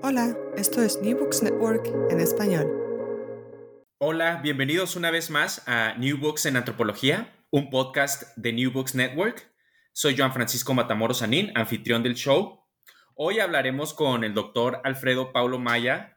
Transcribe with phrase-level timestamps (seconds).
[0.00, 2.70] Hola, esto es New Books Network en español.
[3.98, 8.94] Hola, bienvenidos una vez más a New Books en Antropología, un podcast de New Books
[8.94, 9.52] Network.
[9.92, 12.64] Soy Joan Francisco Matamoros Anín, anfitrión del show.
[13.16, 16.16] Hoy hablaremos con el doctor Alfredo Paulo Maya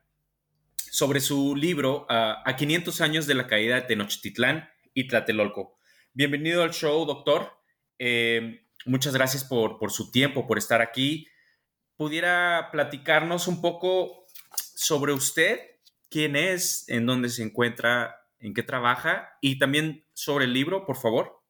[0.76, 5.80] sobre su libro uh, A 500 años de la caída de Tenochtitlán y Tlatelolco.
[6.14, 7.52] Bienvenido al show, doctor.
[7.98, 11.31] Eh, muchas gracias por su tiempo, por estar aquí
[12.02, 15.60] pudiera platicarnos un poco sobre usted,
[16.10, 20.96] quién es, en dónde se encuentra, en qué trabaja y también sobre el libro, por
[20.96, 21.44] favor.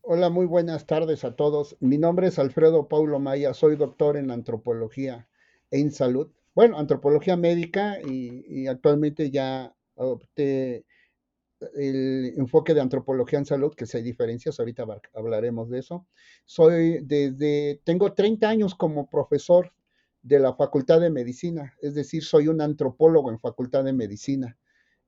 [0.00, 1.76] Hola, muy buenas tardes a todos.
[1.78, 5.28] Mi nombre es Alfredo Paulo Maya, soy doctor en antropología
[5.70, 6.32] en salud.
[6.56, 10.84] Bueno, antropología médica y, y actualmente ya adopté
[11.74, 16.06] el enfoque de antropología en salud, que si hay diferencias, ahorita hablaremos de eso.
[16.44, 19.72] Soy desde, tengo 30 años como profesor
[20.22, 24.56] de la Facultad de Medicina, es decir, soy un antropólogo en Facultad de Medicina.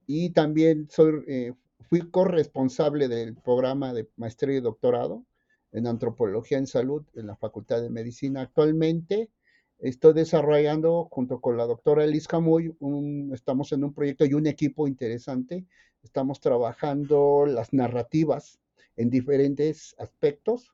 [0.06, 1.52] Y también soy, eh,
[1.88, 5.24] fui corresponsable del programa de maestría y doctorado
[5.72, 8.42] en antropología en salud en la Facultad de Medicina.
[8.42, 9.30] Actualmente
[9.84, 12.74] estoy desarrollando junto con la doctora Elis Camuy,
[13.32, 15.66] estamos en un proyecto y un equipo interesante
[16.04, 18.60] estamos trabajando las narrativas
[18.96, 20.72] en diferentes aspectos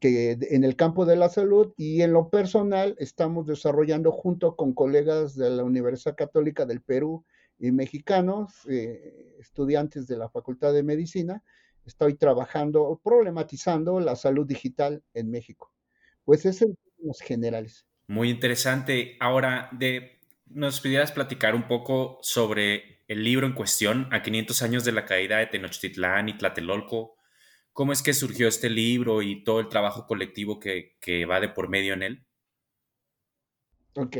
[0.00, 4.72] que en el campo de la salud y en lo personal estamos desarrollando junto con
[4.72, 7.24] colegas de la Universidad Católica del Perú
[7.58, 11.42] y mexicanos, eh, estudiantes de la Facultad de Medicina,
[11.84, 15.72] estoy trabajando, problematizando la salud digital en México.
[16.24, 17.87] Pues es en términos generales.
[18.08, 19.16] Muy interesante.
[19.20, 24.84] Ahora, de, ¿nos pudieras platicar un poco sobre el libro en cuestión, a 500 años
[24.84, 27.16] de la caída de Tenochtitlán y Tlatelolco.
[27.72, 31.70] ¿Cómo es que surgió este libro y todo el trabajo colectivo que, va de por
[31.70, 32.26] medio en él?
[33.94, 34.16] Ok.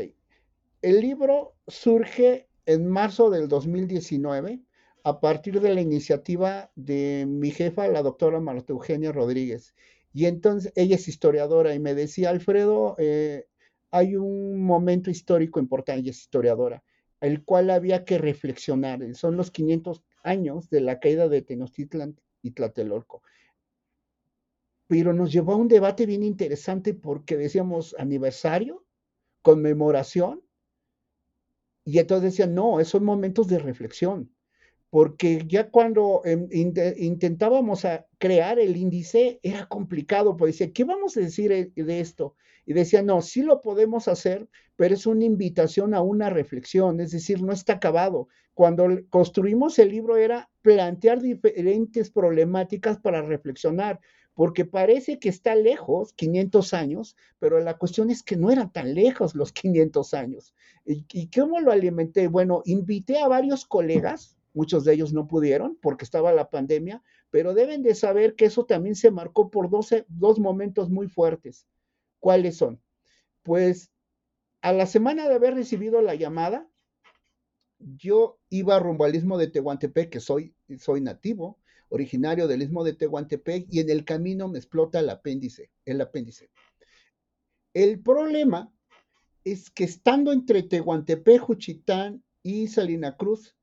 [0.81, 4.61] El libro surge en marzo del 2019
[5.03, 9.75] a partir de la iniciativa de mi jefa, la doctora Marta Eugenia Rodríguez.
[10.13, 13.48] Y entonces ella es historiadora y me decía, Alfredo, eh,
[13.91, 16.83] hay un momento histórico importante, ella es historiadora
[17.21, 18.99] el cual había que reflexionar.
[19.15, 23.21] Son los 500 años de la caída de Tenochtitlan y Tlatelolco.
[24.87, 28.85] Pero nos llevó a un debate bien interesante porque decíamos aniversario,
[29.41, 30.41] conmemoración,
[31.85, 34.31] y entonces decían, no, esos momentos de reflexión,
[34.89, 37.85] porque ya cuando em, intentábamos
[38.17, 42.35] crear el índice era complicado, porque decía, ¿qué vamos a decir eh, de esto?
[42.65, 47.11] Y decía, no, sí lo podemos hacer, pero es una invitación a una reflexión, es
[47.11, 48.27] decir, no está acabado.
[48.53, 53.99] Cuando construimos el libro era plantear diferentes problemáticas para reflexionar,
[54.33, 58.95] porque parece que está lejos, 500 años, pero la cuestión es que no eran tan
[58.95, 60.55] lejos los 500 años.
[60.85, 62.27] ¿Y, y cómo lo alimenté?
[62.27, 67.53] Bueno, invité a varios colegas, muchos de ellos no pudieron porque estaba la pandemia, pero
[67.53, 71.67] deben de saber que eso también se marcó por dos momentos muy fuertes.
[72.19, 72.81] ¿Cuáles son?
[73.43, 73.91] Pues
[74.61, 76.67] a la semana de haber recibido la llamada,
[77.79, 81.57] yo iba rumbo al istmo de Tehuantepec, que soy, soy nativo,
[81.89, 86.49] originario del istmo de Tehuantepec, y en el camino me explota el apéndice, el apéndice.
[87.73, 88.71] El problema
[89.45, 93.55] es que estando entre Tehuantepec, Juchitán y Salina Cruz,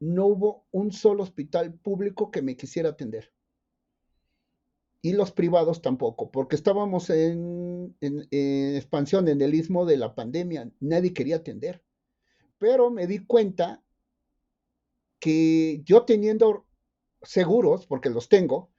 [0.00, 3.32] no hubo un solo hospital público que me quisiera atender
[5.02, 11.14] y los privados tampoco, porque estábamos en, expansión en el istmo de la pandemia, nadie
[11.14, 11.82] quería atender.
[12.58, 13.82] Pero me di cuenta
[15.18, 16.66] que yo teniendo
[17.22, 18.70] seguros, porque los tengo,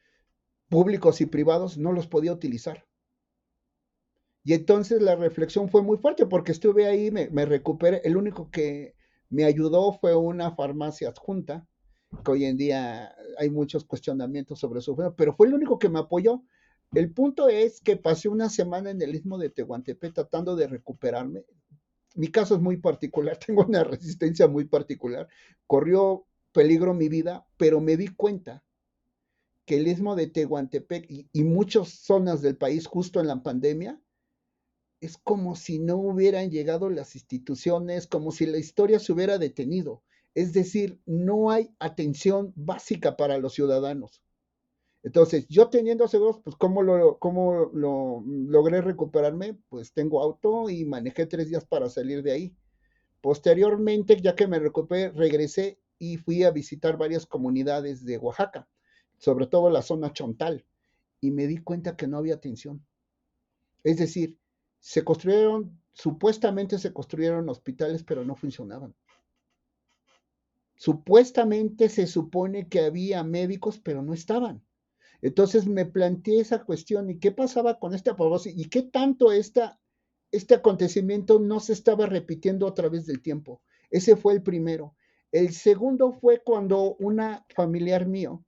[0.70, 2.86] públicos y privados, no los podía utilizar.
[4.44, 8.02] Y entonces la reflexión fue muy fuerte porque estuve ahí, me, me recuperé.
[8.04, 8.96] El único que
[9.32, 11.66] me ayudó fue una farmacia adjunta,
[12.24, 16.00] que hoy en día hay muchos cuestionamientos sobre eso, pero fue el único que me
[16.00, 16.44] apoyó.
[16.94, 21.46] El punto es que pasé una semana en el istmo de Tehuantepec tratando de recuperarme.
[22.16, 25.30] Mi caso es muy particular, tengo una resistencia muy particular.
[25.66, 28.66] Corrió peligro mi vida, pero me di cuenta
[29.66, 34.02] que el istmo de Tehuantepec y muchas zonas del país justo en la pandemia
[35.02, 40.04] es como si no hubieran llegado las instituciones, como si la historia se hubiera detenido.
[40.36, 44.22] Es decir, no hay atención básica para los ciudadanos.
[45.04, 49.58] Entonces, yo teniendo seguros, pues, ¿cómo lo, cómo lo logré recuperarme?
[49.70, 52.56] Pues tengo auto y manejé tres días para salir de ahí.
[53.22, 58.68] Posteriormente, ya que me recuperé, regresé y fui a visitar varias comunidades de Oaxaca,
[59.18, 60.66] sobre todo la zona Chontal,
[61.20, 62.86] y me di cuenta que no había atención.
[63.84, 64.38] Es decir,
[64.82, 68.94] se construyeron, supuestamente se construyeron hospitales, pero no funcionaban.
[70.76, 74.66] Supuestamente se supone que había médicos, pero no estaban.
[75.22, 79.80] Entonces me planteé esa cuestión y qué pasaba con esta población y qué tanto esta,
[80.32, 83.62] este acontecimiento no se estaba repitiendo a través del tiempo.
[83.92, 84.96] Ese fue el primero.
[85.32, 88.44] El segundo fue cuando una familiar mío,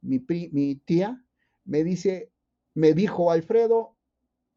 [0.00, 1.24] mi, mi tía,
[1.64, 2.32] me dice,
[2.74, 3.93] me dijo, Alfredo,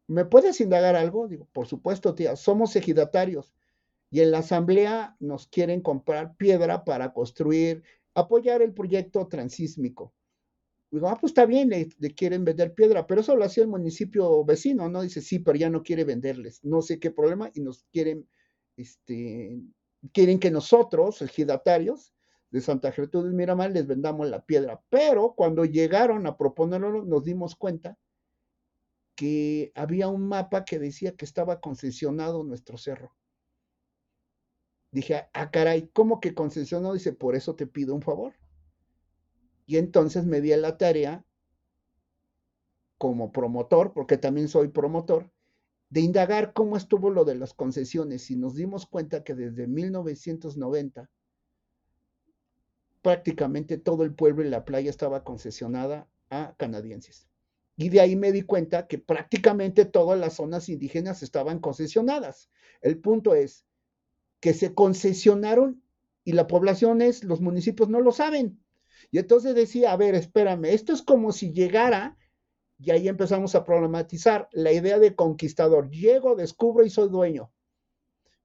[0.08, 1.28] ¿me puedes indagar algo?
[1.28, 3.54] Digo, por supuesto, tía, somos ejidatarios
[4.10, 7.84] y en la asamblea nos quieren comprar piedra para construir,
[8.14, 10.12] apoyar el proyecto transísmico.
[10.90, 14.42] Digo, ah, pues está bien, le, quieren vender piedra, pero eso lo hacía el municipio
[14.44, 15.02] vecino, ¿no?
[15.02, 18.26] Dice, sí, pero ya no quiere venderles, no sé qué problema, y nos quieren,
[18.76, 19.60] este,
[20.14, 22.14] quieren que nosotros, ejidatarios
[22.50, 24.80] de Santa Gertrudis Miramar, les vendamos la piedra.
[24.88, 27.98] Pero cuando llegaron a proponerlo, nos dimos cuenta
[29.18, 33.16] que había un mapa que decía que estaba concesionado nuestro cerro.
[34.92, 36.94] Dije, ah, caray, ¿cómo que concesionado?
[36.94, 38.34] Dice, por eso te pido un favor.
[39.66, 41.26] Y entonces me di a la tarea,
[42.96, 45.32] como promotor, porque también soy promotor,
[45.90, 51.10] de indagar cómo estuvo lo de las concesiones y nos dimos cuenta que desde 1990
[53.02, 57.28] prácticamente todo el pueblo y la playa estaba concesionada a canadienses.
[57.80, 62.50] Y de ahí me di cuenta que prácticamente todas las zonas indígenas estaban concesionadas.
[62.80, 63.64] El punto es
[64.40, 65.80] que se concesionaron
[66.24, 68.60] y la población es, los municipios no lo saben.
[69.12, 72.18] Y entonces decía, a ver, espérame, esto es como si llegara,
[72.80, 75.88] y ahí empezamos a problematizar la idea de conquistador.
[75.88, 77.52] Llego, descubro y soy dueño.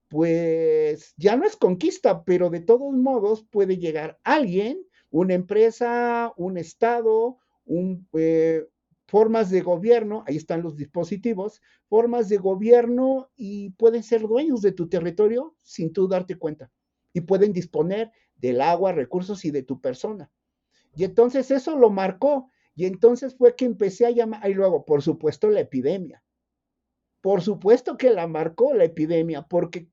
[0.09, 6.59] Pues ya no es conquista, pero de todos modos puede llegar alguien, una empresa, un
[6.59, 8.67] estado, un, eh,
[9.13, 14.71] formas de gobierno, ahí están los dispositivos, formas de gobierno y pueden ser dueños de
[14.71, 16.71] tu territorio sin tú darte cuenta.
[17.13, 20.31] Y pueden disponer del agua, recursos y de tu persona.
[20.95, 22.49] Y entonces eso lo marcó.
[22.73, 26.23] Y entonces fue que empecé a llamar, y luego, por supuesto, la epidemia.
[27.21, 29.89] Por supuesto que la marcó la epidemia, porque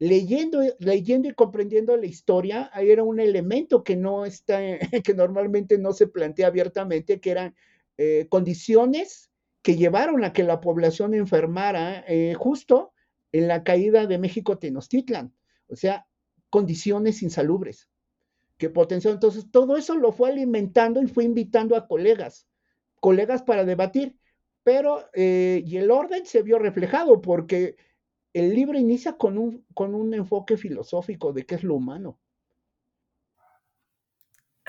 [0.00, 4.58] leyendo, leyendo y comprendiendo la historia, era un elemento que no está,
[5.04, 7.54] que normalmente no se plantea abiertamente, que eran
[7.96, 9.30] eh, condiciones
[9.62, 12.92] que llevaron a que la población enfermara eh, justo
[13.32, 15.34] en la caída de México Tenochtitlan,
[15.68, 16.06] o sea,
[16.50, 17.88] condiciones insalubres
[18.58, 19.10] que potenció.
[19.10, 22.46] Entonces, todo eso lo fue alimentando y fue invitando a colegas,
[23.00, 24.16] colegas para debatir,
[24.62, 27.76] pero, eh, y el orden se vio reflejado porque
[28.32, 32.18] el libro inicia con un, con un enfoque filosófico de qué es lo humano.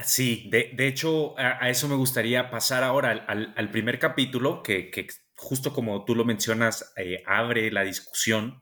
[0.04, 4.92] Sí, de, hecho, a, eso me gustaría pasar ahora al, primer capítulo, que,
[5.36, 8.62] justo como tú lo mencionas, eh, abre la discusión.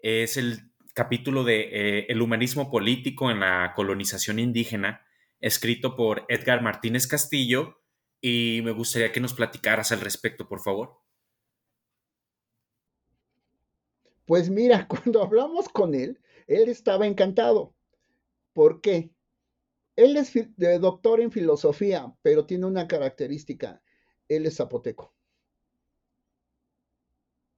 [0.00, 5.06] Es el capítulo de eh, El humanismo político en la colonización indígena,
[5.40, 7.80] escrito por Edgar Martínez Castillo,
[8.20, 11.00] y me gustaría que nos platicaras al respecto, por favor.
[14.26, 17.74] Pues mira, cuando hablamos con él, él estaba encantado.
[18.52, 19.10] ¿Por qué?
[19.96, 20.32] Él es
[20.80, 23.80] doctor en filosofía, pero tiene una característica.
[24.28, 25.14] Él es zapoteco.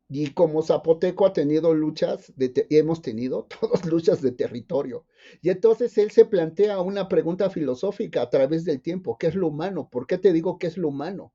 [0.09, 5.05] Y como zapoteco ha tenido luchas, de hemos tenido todas luchas de territorio.
[5.43, 9.19] Y entonces él se plantea una pregunta filosófica a través del tiempo.
[9.19, 9.89] ¿Qué es lo humano?
[9.91, 11.33] ¿Por qué te digo qué es lo humano?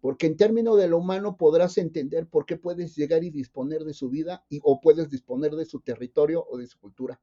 [0.00, 3.92] Porque en términos de lo humano podrás entender por qué puedes llegar y disponer de
[3.92, 7.20] su vida y, o puedes disponer de su territorio o de su cultura.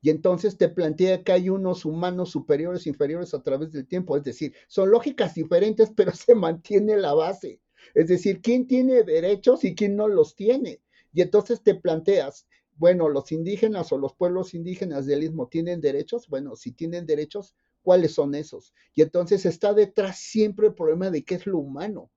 [0.00, 4.16] Y entonces te plantea que hay unos humanos superiores inferiores a través del tiempo.
[4.16, 7.60] Es decir, son lógicas diferentes, pero se mantiene la base.
[7.94, 10.80] Es decir, quién tiene derechos y quién no los tiene.
[11.12, 16.28] Y entonces te planteas, bueno, los indígenas o los pueblos indígenas del istmo tienen derechos.
[16.28, 18.74] Bueno, si tienen derechos, ¿cuáles son esos?
[18.94, 22.10] Y entonces está detrás siempre el problema de qué es lo humano.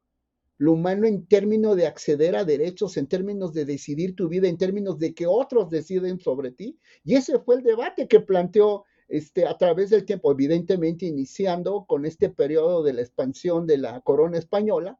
[0.61, 4.59] Lo humano en términos de acceder a derechos, en términos de decidir tu vida, en
[4.59, 6.77] términos de que otros deciden sobre ti.
[7.03, 12.05] Y ese fue el debate que planteó este, a través del tiempo, evidentemente iniciando con
[12.05, 14.99] este periodo de la expansión de la corona española,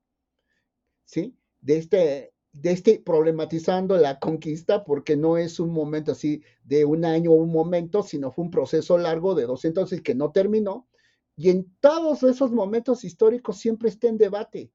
[1.06, 1.38] ¿sí?
[1.60, 7.06] De este, de este problematizando la conquista, porque no es un momento así de un
[7.06, 10.88] año o un momento, sino fue un proceso largo de 200 años que no terminó.
[11.36, 14.72] Y en todos esos momentos históricos siempre está en debate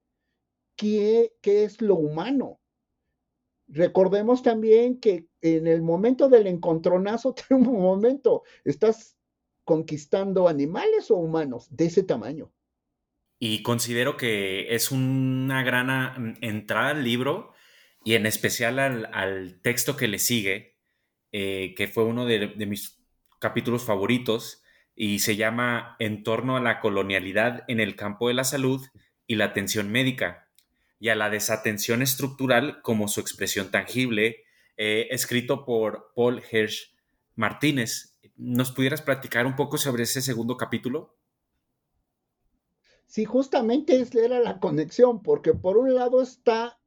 [0.76, 2.60] qué, qué es lo humano.
[3.68, 9.16] Recordemos también que en el momento del encontronazo, un momento, estás
[9.64, 12.52] conquistando animales o humanos de ese tamaño.
[13.38, 17.52] Y considero que es una gran mm, entrada al libro
[18.04, 20.78] y en especial al, texto que le sigue,
[21.32, 23.04] eh, que fue uno de, mis
[23.40, 24.62] capítulos favoritos
[24.94, 28.80] y se llama En torno a la colonialidad en el campo de la salud
[29.26, 30.45] y la atención médica
[30.98, 34.44] y a la desatención estructural como su expresión tangible,
[34.76, 36.94] eh, escrito por Paul Hirsch
[37.34, 38.18] Martínez.
[38.36, 41.16] ¿Nos pudieras platicar un poco sobre ese segundo capítulo?
[43.06, 46.78] Sí, justamente era la conexión, porque por un lado está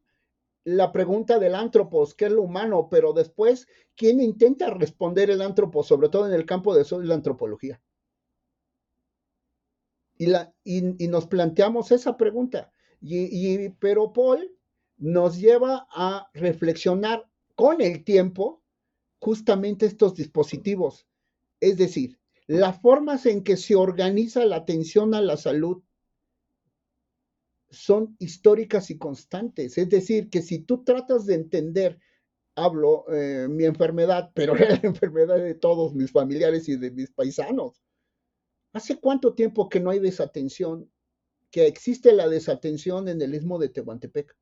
[0.63, 2.89] la pregunta del antropos, ¿qué es lo humano?
[2.91, 7.81] Pero después, ¿quién intenta responder el antropos, sobre todo en el campo de la antropología?
[10.17, 12.73] Y, la, y, nos planteamos esa pregunta.
[13.01, 14.51] Y, pero Paul
[14.97, 17.25] nos lleva a reflexionar
[17.55, 18.61] con el tiempo
[19.19, 21.07] justamente estos dispositivos.
[21.59, 25.83] Es decir, las formas en que se organiza la atención a la salud
[27.69, 29.77] son históricas y constantes.
[29.77, 31.99] Es decir, que si tú tratas de entender,
[32.55, 37.81] hablo eh, mi enfermedad, pero la enfermedad de todos mis familiares y de mis paisanos.
[38.73, 40.89] ¿Hace cuánto tiempo que no hay desatención?
[41.51, 44.35] Que existe la desatención en el istmo de Tehuantepec.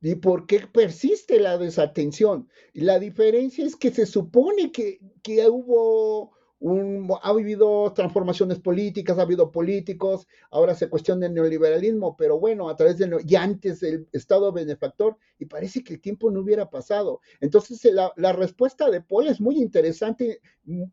[0.00, 2.50] ¿Y por qué persiste la desatención?
[2.74, 9.50] La diferencia es que se supone que, que hubo ha habido transformaciones políticas, ha habido
[9.50, 14.52] políticos, ahora se cuestiona el neoliberalismo, pero bueno, a través de, y antes el Estado
[14.52, 17.20] benefactor, y parece que el tiempo no hubiera pasado.
[17.40, 20.40] Entonces, la, la respuesta de Paul es muy interesante,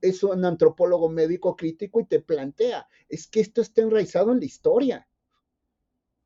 [0.02, 4.46] es un antropólogo médico crítico y te plantea, es que esto está enraizado en la
[4.46, 5.08] historia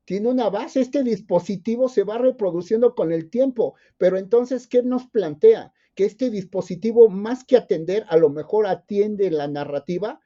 [0.06, 5.08] tiene una base, este dispositivo se va reproduciendo con el tiempo, pero entonces, ¿qué nos
[5.08, 5.74] plantea?
[5.96, 10.20] Que este dispositivo, más que atender, a lo mejor atiende la narrativa,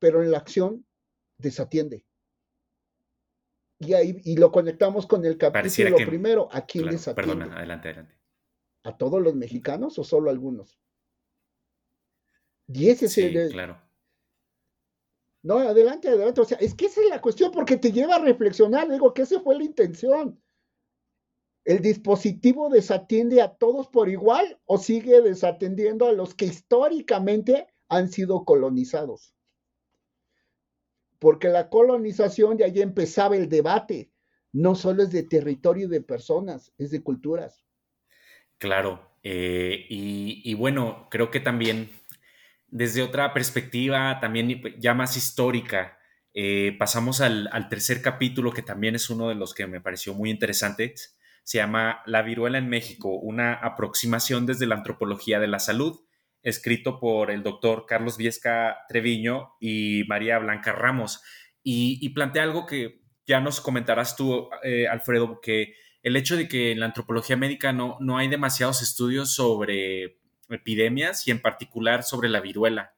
[0.00, 0.86] pero en la acción
[1.38, 2.06] desatiende.
[3.78, 6.48] Y ahí y lo conectamos con el capítulo primero.
[6.50, 7.34] ¿A quién desatiende?
[7.34, 8.18] Perdona, adelante, adelante.
[8.84, 10.80] ¿A todos los mexicanos o solo algunos?
[12.68, 13.52] Y ese es el.
[13.52, 13.80] Claro.
[15.42, 16.40] No, adelante, adelante.
[16.40, 18.90] O sea, es que esa es la cuestión porque te lleva a reflexionar.
[18.90, 20.42] Digo que esa fue la intención.
[21.64, 28.10] ¿El dispositivo desatiende a todos por igual o sigue desatendiendo a los que históricamente han
[28.10, 29.34] sido colonizados?
[31.18, 34.10] Porque la colonización de ahí empezaba el debate.
[34.52, 37.64] No solo es de territorio y de personas, es de culturas.
[38.58, 39.10] Claro.
[39.22, 41.88] Eh, y, bueno, creo que también
[42.68, 45.98] desde otra perspectiva, también ya más histórica,
[46.34, 50.30] eh, pasamos al, tercer capítulo, que también es uno de los que me pareció muy
[50.30, 50.94] interesante,
[51.44, 56.00] se llama La viruela en México, una aproximación desde la antropología de la salud,
[56.42, 61.22] escrito por el doctor Carlos Viesca Treviño y María Blanca Ramos.
[61.62, 66.72] Y, plantea algo que ya nos comentarás tú, eh, Alfredo, que el hecho de que
[66.72, 70.18] en la antropología médica no, no hay demasiados estudios sobre
[70.50, 72.94] epidemias y en particular sobre la viruela.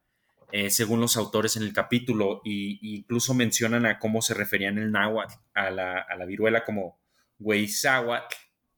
[0.53, 4.93] Eh, según los autores en el capítulo, y, incluso mencionan a cómo se referían el
[4.93, 6.99] náhuatl a la, a la viruela como
[7.39, 8.35] Huizahuatl,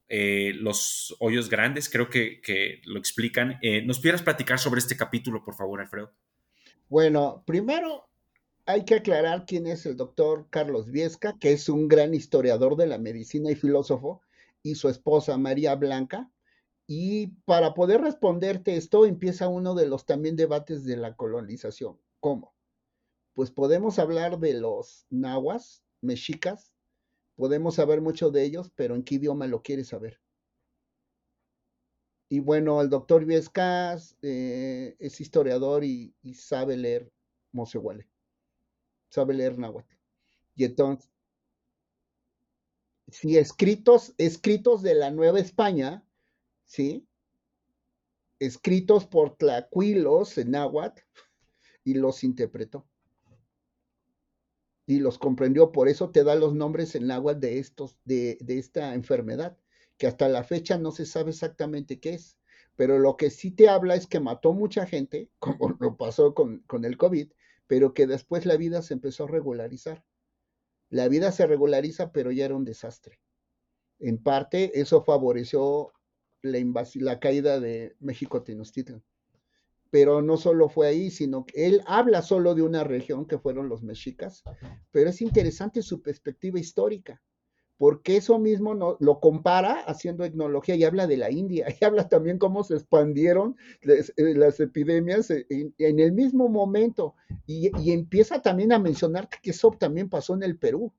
[0.08, 3.58] eh, los hoyos grandes, creo que, lo explican.
[3.62, 6.12] Eh, ¿Nos pudieras platicar sobre este capítulo, por favor, Alfredo?
[6.88, 8.08] Bueno, primero
[8.64, 12.86] hay que aclarar quién es el doctor Carlos Viesca, que es un gran historiador de
[12.86, 14.22] la medicina y filósofo,
[14.62, 16.30] y su esposa María Blanca.
[16.86, 21.98] Y para poder responderte esto, empieza uno de los también debates de la colonización.
[22.20, 22.54] ¿Cómo?
[23.34, 26.72] Pues podemos hablar de los nahuas, mexicas,
[27.38, 30.20] Podemos saber mucho de ellos, pero ¿en qué idioma lo quieres saber?
[32.28, 37.12] Y bueno, el doctor Viescas eh, es historiador y, sabe leer
[37.52, 38.08] Mosehuale,
[39.08, 39.94] sabe leer náhuatl.
[40.56, 41.12] Y entonces,
[43.06, 46.04] sí, escritos, escritos de la Nueva España,
[46.66, 47.06] ¿sí?
[48.40, 51.02] Escritos por tlacuilos en náhuatl
[51.84, 52.87] y los interpretó.
[54.88, 58.58] Y los comprendió, por eso te da los nombres en náhuatl de, estos, de, de
[58.58, 59.56] esta enfermedad,
[59.98, 62.38] que hasta la fecha no se sabe exactamente qué es
[62.78, 66.60] pero lo que sí te habla es que mató mucha gente, como lo pasó con,
[66.60, 67.32] con, el COVID,
[67.66, 70.04] pero que después la vida se empezó a regularizar.
[70.88, 73.18] La vida se regulariza, pero ya era un desastre.
[73.98, 75.92] En parte, eso favoreció
[76.40, 76.60] la,
[76.94, 79.02] la caída de México Tenochtitlan.
[79.90, 83.68] Pero no solo fue ahí, sino que él habla solo de una región que fueron
[83.68, 84.42] los mexicas,
[84.90, 87.22] pero es interesante su perspectiva histórica
[87.78, 92.08] porque eso mismo no, lo compara haciendo etnología y habla de la India, y habla
[92.08, 97.14] también cómo se expandieron eh, las, epidemias en, el mismo momento,
[97.46, 100.92] y, y, empieza también a mencionar que eso también pasó en el Perú.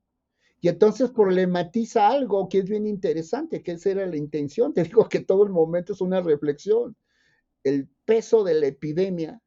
[0.62, 4.74] Y entonces problematiza algo que es bien interesante, que esa era la intención.
[4.74, 6.96] Te digo que todo el momento es una reflexión.
[7.64, 9.42] El peso de la epidemia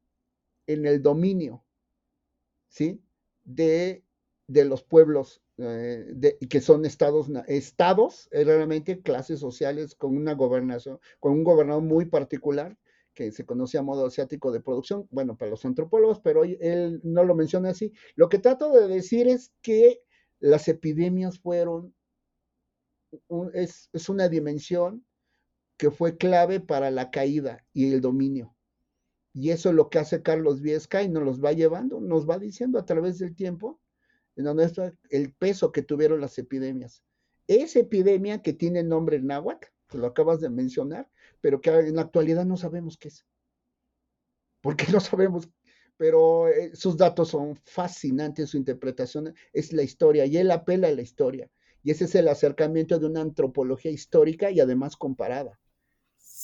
[0.68, 1.64] en el dominio,
[2.70, 3.02] ¿sí?
[3.44, 4.04] De,
[4.48, 11.00] de los pueblos eh, que son estados, estados, eh, realmente clases sociales con una gobernación,
[11.20, 12.78] con un gobernador muy particular
[13.14, 17.00] que se conoce a modo asiático de producción, bueno, para los antropólogos, pero hoy él
[17.04, 17.94] no lo menciona así.
[18.16, 20.02] Lo que trato de decir es que
[20.40, 21.94] las epidemias fueron,
[23.54, 25.06] es, es una dimensión
[25.78, 28.56] que fue clave para la caída y el dominio.
[29.34, 32.38] Y eso es lo que hace Carlos Viesca y nos los va llevando, nos va
[32.38, 33.80] diciendo a través del tiempo
[34.36, 34.48] en
[35.10, 37.04] el peso que tuvieron las epidemias.
[37.48, 41.10] Esa epidemia que tiene nombre náhuatl, que lo acabas de mencionar,
[41.42, 43.26] pero que en la actualidad no sabemos qué es.
[44.62, 45.50] ¿Por qué no sabemos?
[45.98, 50.92] Pero eh, sus datos son fascinantes, su interpretación es la historia y él apela a
[50.92, 51.50] la historia.
[51.84, 55.60] Y ese es el acercamiento de una antropología histórica y además comparada.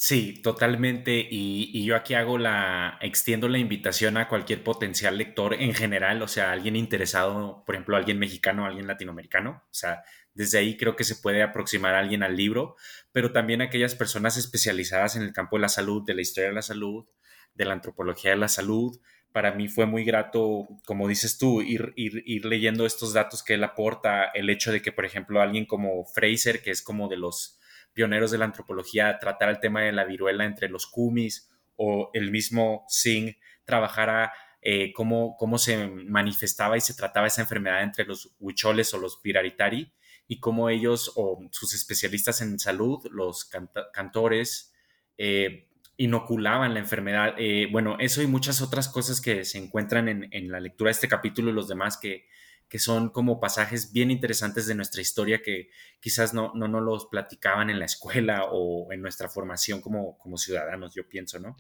[0.02, 1.28] Sí, totalmente.
[1.30, 6.28] Y, yo aquí hago la, extiendo la invitación a cualquier potencial lector en general, o
[6.30, 9.62] sea, alguien interesado, por ejemplo, alguien mexicano, alguien latinoamericano.
[9.66, 12.78] O sea, desde ahí creo que se puede aproximar alguien al libro,
[13.12, 16.56] pero también aquellas personas especializadas en el campo de la salud, de la historia de
[16.56, 17.06] la salud,
[17.54, 18.98] de la antropología de la salud.
[19.34, 23.56] Para mí fue muy grato, como dices tú, ir, ir, ir leyendo estos datos que
[23.56, 27.18] él aporta, el hecho de que, por ejemplo, alguien como Fraser, que es como de
[27.18, 27.59] los
[27.94, 32.32] pioneros de la antropología, tratar el tema de la viruela entre los kumis o el
[32.32, 38.36] mismo Singh trabajara eh, cómo, cómo, se manifestaba y se trataba esa enfermedad entre los
[38.40, 39.94] huicholes o los piraritari
[40.28, 43.50] y cómo ellos o sus especialistas en salud, los
[43.94, 44.74] cantores,
[45.18, 47.36] eh, inoculaban la enfermedad.
[47.38, 50.94] Eh, bueno, eso y muchas otras cosas que se encuentran en, en, la lectura de
[50.94, 52.28] este capítulo y los demás que,
[52.70, 57.08] que son como pasajes bien interesantes de nuestra historia que quizás no, no, no los
[57.08, 61.58] platicaban en la escuela o en nuestra formación como, como ciudadanos, yo pienso, ¿no?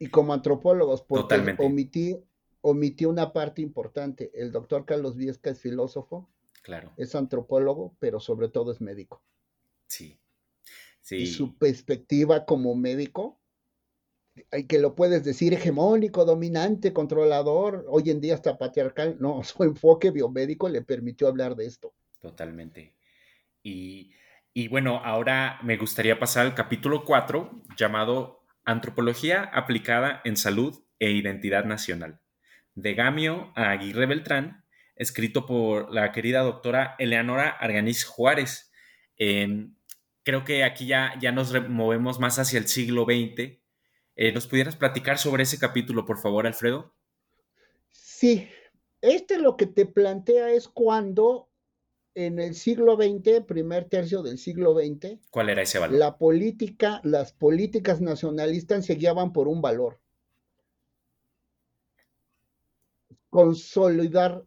[0.00, 2.18] Y como antropólogos, porque omití,
[2.62, 4.32] omití una parte importante.
[4.34, 6.28] El doctor Carlos Viesca es filósofo,
[6.62, 6.92] claro.
[6.96, 9.22] es antropólogo, pero sobre todo es médico.
[9.86, 10.18] Sí.
[11.00, 11.16] sí.
[11.16, 13.38] Y su perspectiva como médico
[14.68, 20.10] que lo puedes decir hegemónico, dominante, controlador, hoy en día hasta patriarcal, no, su enfoque
[20.10, 21.92] biomédico le permitió hablar de esto.
[22.20, 22.94] Totalmente.
[23.62, 24.12] Y,
[24.52, 31.10] y bueno, ahora me gustaría pasar al capítulo 4 llamado Antropología aplicada en salud e
[31.10, 32.20] identidad nacional,
[32.74, 34.64] de Gamio a Aguirre Beltrán,
[34.96, 38.72] escrito por la querida doctora Eleanora Arganiz Juárez.
[39.16, 43.63] creo que aquí ya, ya nos movemos más hacia el siglo XX
[44.16, 46.92] eh, ¿Nos pudieras platicar sobre ese capítulo, por favor, Alfredo?
[47.90, 48.48] Sí,
[49.00, 51.48] este lo que te plantea es cuando
[52.14, 55.98] en el siglo XX, primer tercio del siglo XX, ¿cuál era ese valor?
[55.98, 59.98] La política, las políticas nacionalistas se guiaban por un valor.
[63.30, 64.44] Consolidar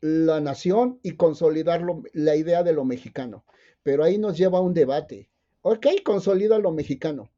[0.00, 1.84] la nación y consolidar
[2.14, 3.44] la idea de lo mexicano.
[3.82, 5.28] Pero ahí nos lleva a un debate.
[5.60, 7.30] Ok, consolida lo mexicano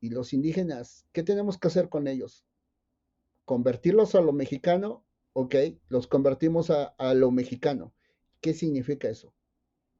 [0.00, 2.44] y los indígenas, ¿qué tenemos que hacer con ellos?
[3.44, 5.04] ¿Convertirlos a lo mexicano?
[5.32, 5.54] Ok,
[5.88, 7.92] los convertimos a, lo mexicano.
[8.40, 9.34] ¿Qué significa eso?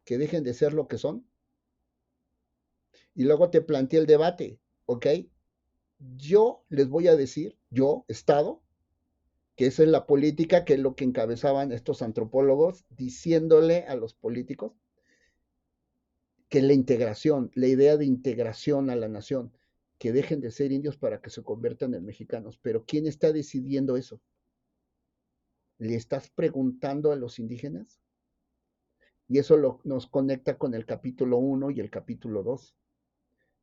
[0.04, 1.26] ¿Que dejen de ser lo que son?
[3.14, 5.06] Y luego te planteé el debate, ¿ok?
[6.16, 8.62] Yo les voy a decir, yo, Estado,
[9.56, 14.14] que esa es la política, que es lo que encabezaban estos antropólogos, diciéndole a los
[14.14, 14.72] políticos
[16.48, 19.52] que la integración, la idea de integración a la nación,
[19.98, 22.58] que dejen de ser indios para que se conviertan en mexicanos.
[22.60, 24.20] Pero ¿quién está decidiendo eso?
[25.78, 28.00] ¿Le estás preguntando a los indígenas?
[29.28, 32.76] Y eso nos conecta con el capítulo 1 y el capítulo 2.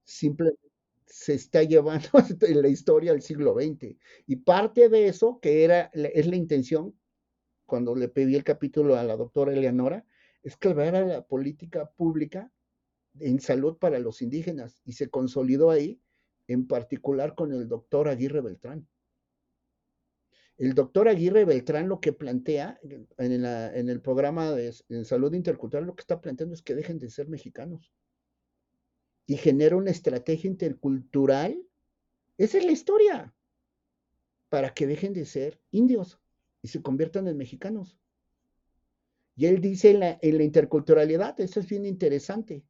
[0.04, 0.74] Simplemente
[1.06, 2.10] se está llevando
[2.62, 3.96] la historia del siglo XX.
[4.28, 6.98] Y parte de eso, que era, es la intención,
[7.66, 10.06] cuando le pedí el capítulo a la doctora Eleonora,
[10.44, 12.52] es que era la política pública
[13.20, 16.02] en salud para los indígenas y se consolidó ahí,
[16.48, 18.88] en particular con el doctor Aguirre Beltrán.
[20.58, 22.80] El doctor Aguirre Beltrán lo que plantea
[23.18, 24.72] en, el programa de
[25.04, 27.92] salud intercultural, lo que está planteando es que dejen de ser mexicanos
[29.26, 31.58] y genera una estrategia intercultural.
[32.38, 33.34] Esa es la historia,
[34.50, 36.20] para que dejen de ser indios
[36.62, 37.98] y se conviertan en mexicanos.
[39.36, 42.64] Y él dice en la, interculturalidad, eso es bien interesante.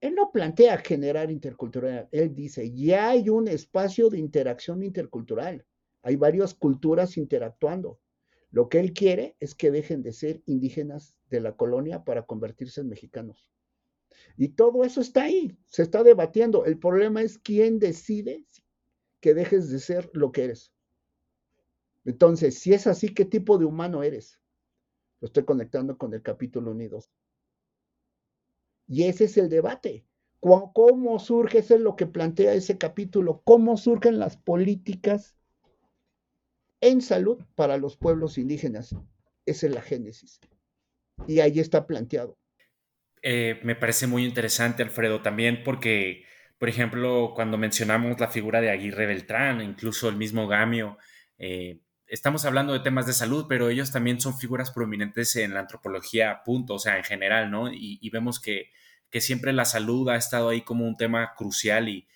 [0.00, 5.64] Él no plantea generar interculturalidad, él dice, ya hay un espacio de interacción intercultural
[6.02, 8.00] hay varias culturas interactuando.
[8.50, 12.80] Lo que él quiere es que dejen de ser indígenas de la colonia para convertirse
[12.80, 13.50] en mexicanos.
[14.36, 16.64] Y todo eso está ahí, se está debatiendo.
[16.64, 18.46] El problema es quién decide
[19.20, 20.72] que dejes de ser lo que eres.
[22.04, 24.40] Entonces, si es así, ¿qué tipo de humano eres?
[25.20, 27.10] Lo estoy conectando con el capítulo unidos.
[28.88, 30.04] Y ese es el debate.
[30.40, 31.58] ¿Cómo surge?
[31.58, 33.42] Eso es lo que plantea ese capítulo.
[33.44, 35.38] ¿Cómo surgen las políticas
[36.80, 38.94] en salud para los pueblos indígenas.
[39.46, 40.40] Esa es la génesis.
[41.26, 42.38] Y ahí está planteado.
[43.22, 46.24] Eh, me parece muy interesante, Alfredo, también porque,
[46.58, 50.98] por ejemplo, cuando mencionamos la figura de Aguirre Beltrán, incluso el mismo Gamio,
[51.38, 55.60] eh, estamos hablando de temas de salud, pero ellos también son figuras prominentes en la
[55.60, 57.72] antropología, punto, o sea, en general, ¿no?
[57.72, 58.70] Y, vemos que,
[59.20, 62.06] siempre la salud ha estado ahí como un tema crucial y,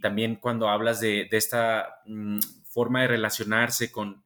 [0.00, 4.24] también cuando hablas de, esta mm, forma de relacionarse con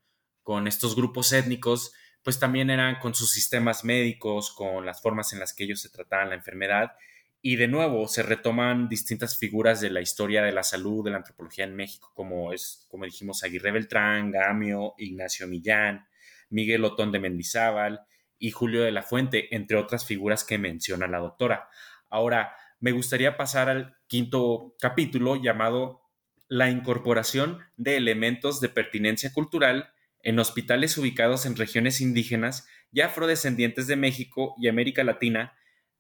[0.66, 5.54] estos grupos étnicos, pues también eran con sus sistemas médicos, con las formas en las
[5.54, 6.92] que ellos se trataban la enfermedad.
[7.40, 11.18] Y de nuevo se retoman distintas figuras de la historia de la salud, de la
[11.18, 16.06] antropología en México, como es, como dijimos, Aguirre Beltrán, Gamio, Ignacio Millán,
[16.50, 18.00] Miguel Otón de Mendizábal
[18.38, 21.68] y Julio de la Fuente, entre otras figuras que menciona la doctora.
[22.10, 26.02] Ahora, me gustaría pasar al quinto capítulo llamado
[26.48, 33.86] la incorporación de elementos de pertinencia cultural en hospitales ubicados en regiones indígenas y afrodescendientes
[33.86, 35.57] de México y América Latina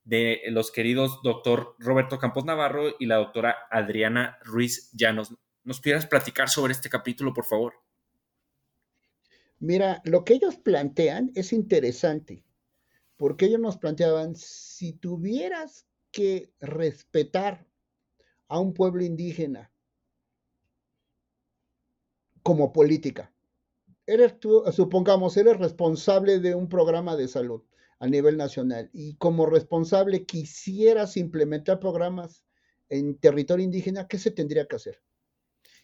[0.08, 5.34] de los queridos doctor Roberto Campos Navarro y la doctora Adriana Ruiz Llanos.
[5.64, 7.74] ¿Nos pudieras platicar sobre este capítulo, por favor?
[9.58, 12.42] Mira, lo que ellos plantean es interesante,
[13.18, 17.66] porque ellos nos planteaban, si tuvieras que respetar
[18.48, 19.70] a un pueblo indígena
[22.42, 23.30] como política.
[24.06, 27.62] Eres tú, supongamos, eres responsable de un programa de salud
[28.00, 32.44] a nivel nacional y como responsable quisieras implementar programas
[32.88, 35.02] en territorio indígena, ¿qué se tendría que hacer?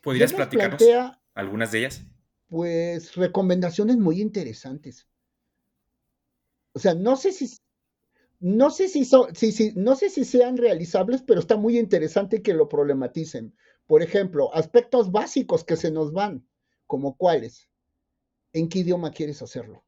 [0.03, 0.83] ¿Podrías platicarnos
[1.35, 2.05] algunas de ellas?
[2.49, 5.09] Pues recomendaciones muy interesantes.
[6.73, 7.59] O sea, no sé si
[8.41, 12.43] no sé si, son, si, si, no sé si sean realizables, pero está muy interesante
[12.43, 13.55] que lo problematicen.
[13.87, 16.47] Por ejemplo, aspectos básicos que se nos van
[16.87, 17.71] como cuáles.
[18.53, 19.85] ¿En qué idioma quieres hacerlo?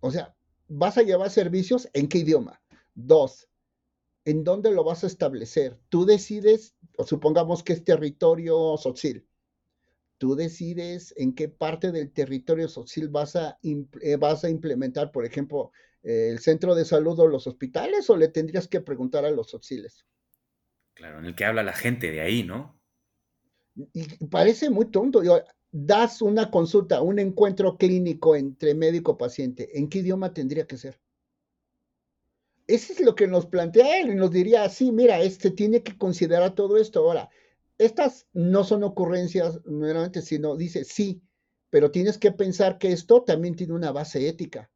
[0.00, 0.34] O sea,
[0.68, 1.88] ¿vas a llevar servicios?
[1.92, 2.60] ¿En qué idioma?
[2.94, 3.48] Dos,
[4.24, 5.78] ¿en dónde lo vas a establecer?
[5.88, 9.24] Tú decides, o supongamos que es territorio social.
[10.18, 12.68] Tú decides en qué parte del territorio
[13.10, 15.70] vas a, eh, vas a implementar, por ejemplo,
[16.02, 20.04] el centro de salud o los hospitales, o le tendrías que preguntar a los sociales.
[20.94, 22.78] Claro, en el que habla la gente de ahí, ¿no?
[23.92, 25.22] y parece muy tonto.
[25.70, 31.00] Das una consulta, un encuentro clínico entre médico-paciente, ¿en qué idioma tendría que ser?
[32.66, 35.96] Eso es lo que nos plantea él y nos diría, sí, mira, este tiene que
[35.96, 37.00] considerar todo esto.
[37.00, 37.30] Ahora,
[37.78, 41.22] estas no son ocurrencias nuevamente, sino dice, sí,
[41.70, 44.70] pero tienes que pensar que esto también tiene una base ética.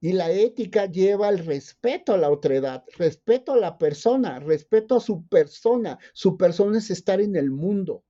[0.00, 5.00] Y la ética lleva el respeto a la otredad, respeto a la persona, respeto a
[5.00, 5.98] su persona.
[6.12, 8.04] Su persona es estar en el mundo.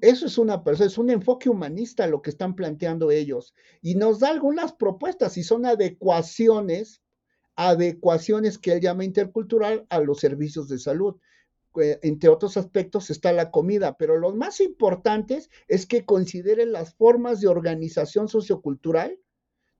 [0.00, 3.54] Eso es una persona, es un enfoque humanista lo que están planteando ellos.
[3.80, 7.02] Y nos da algunas propuestas y son adecuaciones,
[7.54, 11.16] adecuaciones que él llama intercultural a los servicios de salud.
[11.80, 16.94] Eh, entre otros aspectos está la comida, pero lo más importante es que consideren las
[16.94, 19.20] formas de organización sociocultural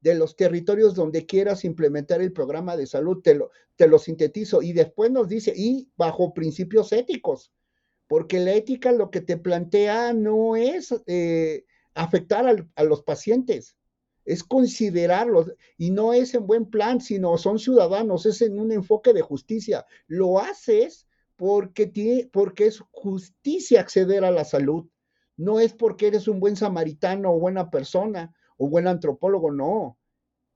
[0.00, 4.62] de los territorios donde quieras implementar el programa de salud, te lo, te lo sintetizo.
[4.62, 7.53] Y después nos dice, y bajo principios éticos,
[8.11, 13.77] porque la ética lo que te plantea no es eh, afectar a los pacientes,
[14.25, 19.12] es considerarlos y no es en buen plan, sino son ciudadanos, es en un enfoque
[19.12, 19.87] de justicia.
[20.09, 24.88] Lo haces porque, tiene, porque es justicia acceder a la salud,
[25.37, 29.99] no es porque eres un buen samaritano o buena persona o buen antropólogo, no,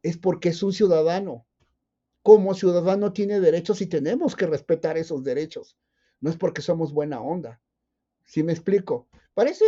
[0.03, 1.47] es porque es un ciudadano.
[2.21, 5.79] Como ciudadano tiene derechos y tenemos que respetar esos derechos.
[6.20, 7.61] No es porque somos buena onda.
[8.24, 9.09] ¿Sí me explico?
[9.35, 9.64] Parece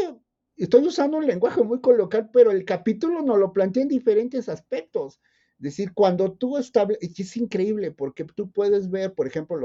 [0.56, 5.20] estoy usando un lenguaje muy coloquial, pero el capítulo nos lo plantea en diferentes aspectos.
[5.58, 9.58] Es decir, cuando tú estableces, es increíble porque tú puedes ver, por ejemplo,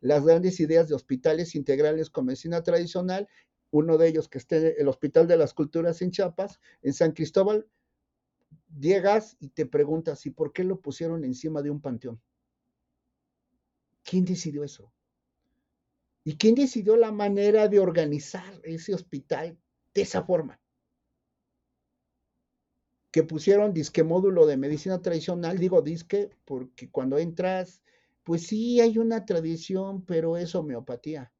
[0.00, 3.28] las grandes ideas de hospitales integrales con medicina tradicional,
[3.70, 7.66] uno de ellos que esté el Hospital de las Culturas en Chiapas, en San Cristóbal,
[8.78, 12.20] llegas y te preguntas, ¿y por qué lo pusieron encima de un panteón?
[14.04, 14.93] ¿Quién decidió eso?
[16.24, 19.58] ¿Y quién decidió la manera de organizar ese hospital
[19.94, 20.60] de esa forma.
[23.10, 27.82] Que pusieron disque módulo de medicina tradicional, digo disque, porque cuando entras,
[28.24, 31.32] pues sí hay una tradición, pero es homeopatía.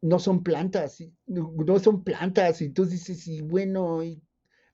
[0.00, 4.22] No son plantas, no son plantas, y tú dices, y bueno, y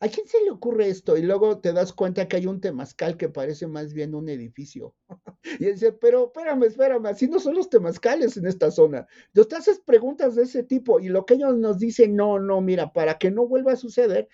[0.05, 1.17] ¿A quién se le ocurre esto?
[1.17, 4.95] Y luego te das cuenta que hay un temazcal que parece más bien un edificio.
[5.59, 9.07] y dice, pero espérame, espérame, así no son los temazcales en esta zona.
[9.29, 12.61] Entonces te haces preguntas de ese tipo y lo que ellos nos dicen, no, no,
[12.61, 14.29] mira, para que no vuelva a suceder,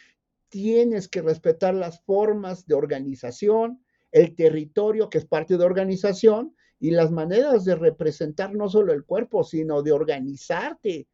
[0.49, 3.81] tienes que respetar las formas de organización,
[4.11, 9.05] el territorio que es parte de organización y las maneras de representar no solo el
[9.05, 11.07] cuerpo, sino de organizarte,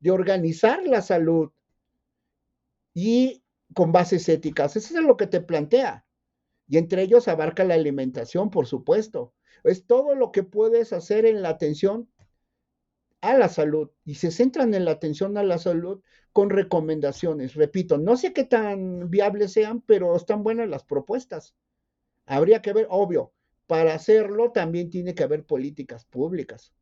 [0.00, 1.50] de organizar la salud.
[2.92, 3.41] Y
[3.74, 4.76] con bases éticas.
[4.76, 6.04] Eso es lo que te plantea.
[6.68, 9.34] Y entre ellos abarca la alimentación, por supuesto.
[9.64, 12.08] Es todo lo que puedes hacer en la atención
[13.20, 13.90] a la salud.
[14.04, 17.54] Y se centran en la atención a la salud con recomendaciones.
[17.54, 21.54] Repito, no sé qué tan viables sean, pero están buenas las propuestas.
[22.26, 23.32] Habría que ver, obvio,
[23.66, 26.72] para hacerlo también tiene que haber políticas públicas.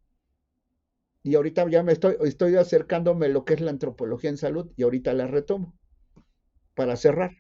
[1.23, 4.85] Y ahorita ya me estoy, acercándome a lo que es la antropología en salud y
[4.85, 5.75] ahorita la retomo
[6.81, 7.33] para cerrar.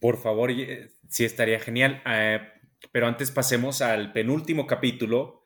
[0.00, 2.02] Por favor, eh, sí estaría genial.
[2.06, 2.40] Eh,
[2.90, 5.44] pero antes pasemos al penúltimo capítulo,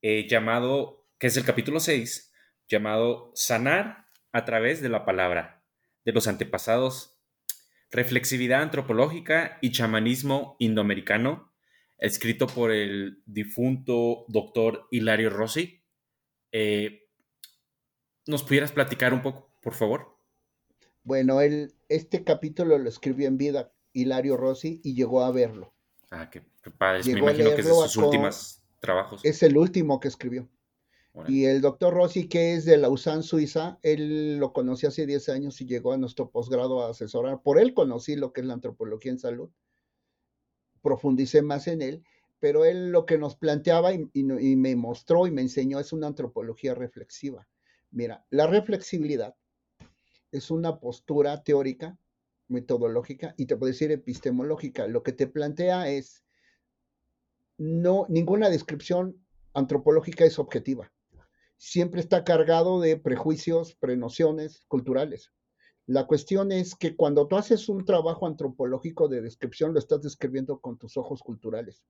[0.00, 2.32] eh, llamado, que es el capítulo 6,
[2.66, 5.62] llamado Sanar a través de la palabra,
[6.04, 7.16] de los antepasados,
[7.92, 11.54] reflexividad antropológica y chamanismo indoamericano,
[11.96, 15.84] escrito por el difunto doctor Hilario Rossi.
[18.26, 20.11] ¿Nos pudieras platicar un poco, por favor?
[21.04, 25.74] Bueno, él, este capítulo lo escribió en vida Hilario Rossi y llegó a verlo.
[26.10, 26.42] Ah, qué,
[26.76, 27.02] padre.
[27.04, 29.24] Me imagino que es de sus últimos trabajos.
[29.24, 30.48] Es el último que escribió.
[31.28, 35.60] Y el doctor Rossi, que es de Lausanne, Suiza, él lo conocí hace 10 años
[35.60, 37.42] y llegó a nuestro posgrado a asesorar.
[37.42, 39.50] Por él conocí lo que es la antropología en salud.
[40.80, 42.02] Profundicé más en él,
[42.40, 46.06] pero él lo que nos planteaba y, y me mostró y me enseñó es una
[46.06, 47.46] antropología reflexiva.
[47.90, 49.36] Mira, la reflexibilidad
[50.32, 51.98] es una postura teórica,
[52.48, 54.86] metodológica y te puedo decir epistemológica.
[54.88, 56.24] Lo que te plantea es,
[57.58, 60.90] no, ninguna descripción antropológica es objetiva.
[61.58, 65.32] Siempre está cargado de prejuicios, prenociones culturales.
[65.86, 70.60] La cuestión es que cuando tú haces un trabajo antropológico de descripción, lo estás describiendo
[70.60, 71.84] con tus ojos culturales,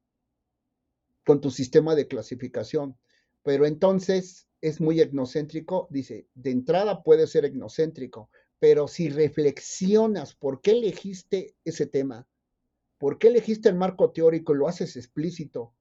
[1.25, 2.99] con tu sistema de clasificación.
[3.43, 10.63] Pero entonces es muy etnocéntrico, dice, de entrada puede ser etnocéntrico, pero si reflexionas por
[10.63, 12.29] qué elegiste ese tema,
[12.97, 15.75] por qué elegiste el marco teórico y lo haces explícito,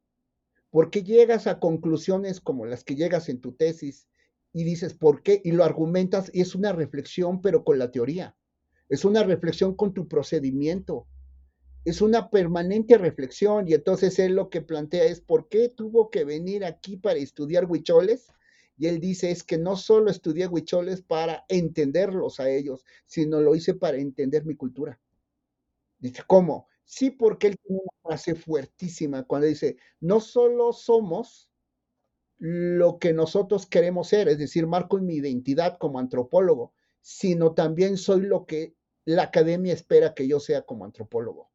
[0.72, 4.08] por qué llegas a conclusiones como las que llegas en tu tesis
[4.52, 8.36] y dices por qué y lo argumentas y es una reflexión pero con la teoría,
[8.90, 11.06] es una reflexión con tu procedimiento,
[11.86, 16.24] es una permanente reflexión y entonces él lo que plantea es por qué tuvo que
[16.26, 18.32] venir aquí para estudiar huicholes
[18.82, 23.54] y él dice es que no solo estudié huicholes para entenderlos a ellos, sino lo
[23.54, 25.00] hice para entender mi cultura.
[26.00, 26.68] Dice, ¿cómo?
[26.84, 31.52] Sí, porque él tiene una frase fuertísima cuando dice, no solo somos
[32.40, 38.22] lo que nosotros queremos ser, es decir, marco mi identidad como antropólogo, sino también soy
[38.22, 38.74] lo que
[39.06, 41.52] la academia espera que yo sea como antropólogo.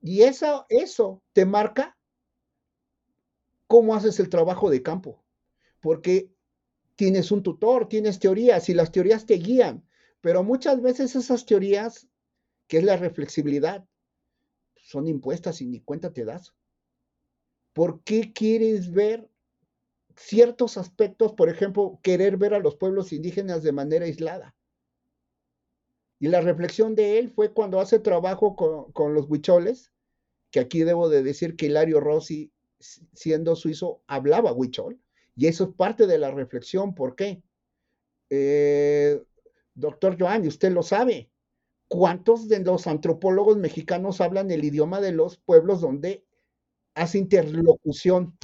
[0.00, 1.98] Y eso, eso te marca
[3.66, 5.21] cómo haces el trabajo de campo
[5.82, 6.30] porque
[6.96, 9.84] tienes un tutor, tienes teorías y las teorías te guían,
[10.22, 12.08] pero muchas veces esas teorías,
[12.68, 13.84] que es la reflexibilidad,
[14.76, 16.54] son impuestas y ni cuenta te das.
[17.72, 19.28] ¿Por qué quieres ver
[20.16, 24.54] ciertos aspectos, por ejemplo, querer ver a los pueblos indígenas de manera aislada?
[26.20, 29.90] Y la reflexión de él fue cuando hace trabajo con, los huicholes,
[30.52, 35.01] que aquí debo de decir que Hilario Rossi, siendo suizo, hablaba huichol.
[35.36, 36.94] Y eso es parte de la reflexión.
[36.94, 37.42] ¿Por qué?
[38.30, 39.22] Eh,
[39.74, 41.30] doctor Joan, usted lo sabe,
[41.88, 46.24] ¿cuántos de los antropólogos mexicanos hablan el idioma de los pueblos donde
[46.94, 48.36] hace interlocución?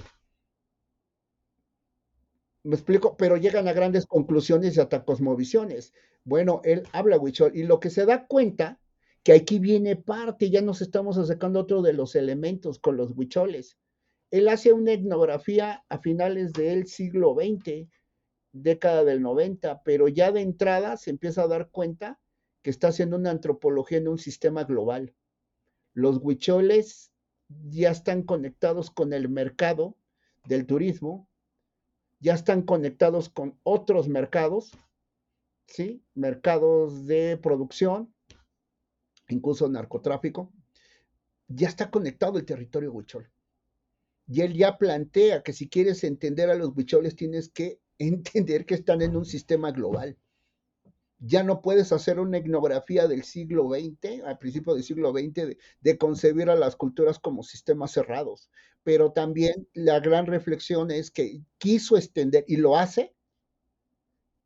[2.65, 5.95] Me explico, pero llegan a grandes conclusiones y hasta cosmovisiones.
[6.25, 8.79] Bueno, él habla huichol y lo que se da cuenta
[9.23, 13.13] que aquí viene parte, ya nos estamos acercando a otro de los elementos con los
[13.17, 13.79] huicholes.
[14.31, 17.89] Él hace una etnografía a finales del siglo XX,
[18.53, 22.19] década del 90, pero ya de entrada se empieza a dar cuenta
[22.63, 25.15] que está haciendo una antropología en un sistema global.
[25.95, 27.11] Los huicholes
[27.71, 29.97] ya están conectados con el mercado
[30.45, 31.29] del turismo,
[32.21, 34.73] ya están conectados con otros mercados,
[35.67, 36.03] ¿sí?
[36.15, 38.13] Mercados de producción,
[39.29, 40.53] incluso narcotráfico.
[41.47, 43.31] Ya está conectado el territorio huichol.
[44.29, 48.75] Y él ya plantea que si quieres entender a los huicholes tienes que entender que
[48.75, 50.17] están en un sistema global.
[51.21, 55.59] Ya no puedes hacer una etnografía del siglo XX, al principio del siglo XX, de,
[55.81, 58.51] de, concebir a las culturas como sistemas cerrados.
[58.85, 63.17] Pero también la gran reflexión es que quiso extender, y lo hace,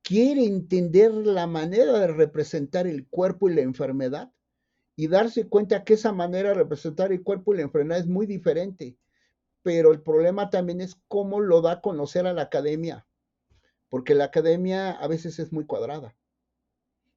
[0.03, 4.33] quiere entender la manera de representar el cuerpo y la enfermedad
[4.97, 8.27] y darse cuenta que esa manera de representar el cuerpo y la enfermedad es muy
[8.27, 8.97] diferente.
[9.63, 13.07] Pero el problema también es cómo lo da a conocer a la academia
[13.93, 16.17] porque la academia a veces es muy cuadrada.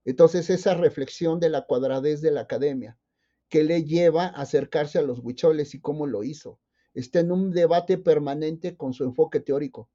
[0.03, 2.99] Entonces, esa reflexión de la cuadradez de la academia,
[3.47, 6.59] que le lleva a acercarse a los huicholes y cómo lo hizo,
[6.93, 9.89] está en un debate permanente con su enfoque teórico,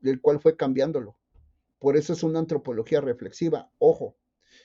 [0.00, 1.18] del cual fue cambiándolo.
[1.78, 3.70] Por eso es una antropología reflexiva.
[3.76, 4.16] Ojo,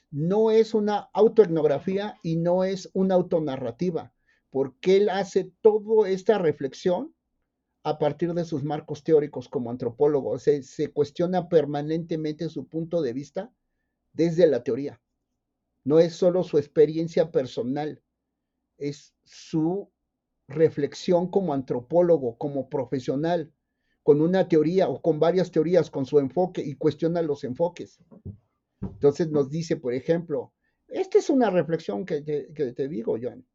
[0.10, 4.14] no es una autoetnografía y no es una autonarrativa,
[4.52, 7.14] porque él hace toda esta reflexión
[7.88, 10.38] a partir de sus marcos teóricos como antropólogo.
[10.40, 13.50] Se, cuestiona permanentemente su punto de vista
[14.12, 15.00] desde la teoría.
[15.86, 18.02] No es solo su experiencia personal,
[18.78, 19.90] es su
[20.50, 23.54] reflexión como antropólogo, como profesional,
[24.04, 28.00] con una teoría o con varias teorías, con su enfoque y cuestiona los enfoques.
[28.82, 30.52] Entonces nos dice, por ejemplo,
[30.90, 33.46] esta es una reflexión que te, que te digo, Joan.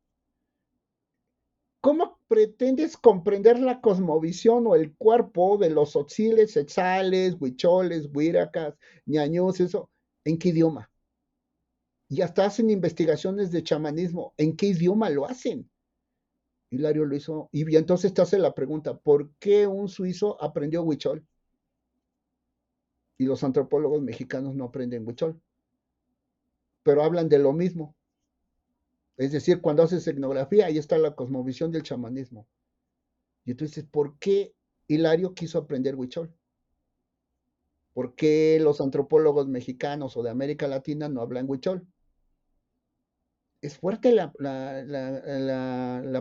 [2.33, 9.61] ¿Cómo pretendes comprender la cosmovisión o el cuerpo de los otziles, exales, huicholes, huiracas, ñaños,
[9.61, 9.91] eso?
[10.25, 10.91] ¿En qué idioma?
[12.09, 14.33] Y hasta hacen investigaciones de chamanismo.
[14.39, 15.71] ¿En qué idioma lo hacen?
[16.71, 17.51] Hilario lo hizo.
[17.53, 21.27] Y entonces te hace la pregunta, ¿por qué un suizo aprendió huichol?
[23.19, 25.39] Y los antropólogos mexicanos no aprenden huichol.
[26.83, 27.95] Pero hablan de lo mismo.
[29.17, 32.49] Es decir, cuando haces etnografía, ahí está la cosmovisión del chamanismo.
[33.45, 34.55] Y tú ¿por qué
[34.87, 36.35] Hilario quiso aprender huichol?
[37.93, 41.87] ¿Por qué los antropólogos mexicanos o de América Latina no hablan huichol?
[43.61, 44.33] Es fuerte la,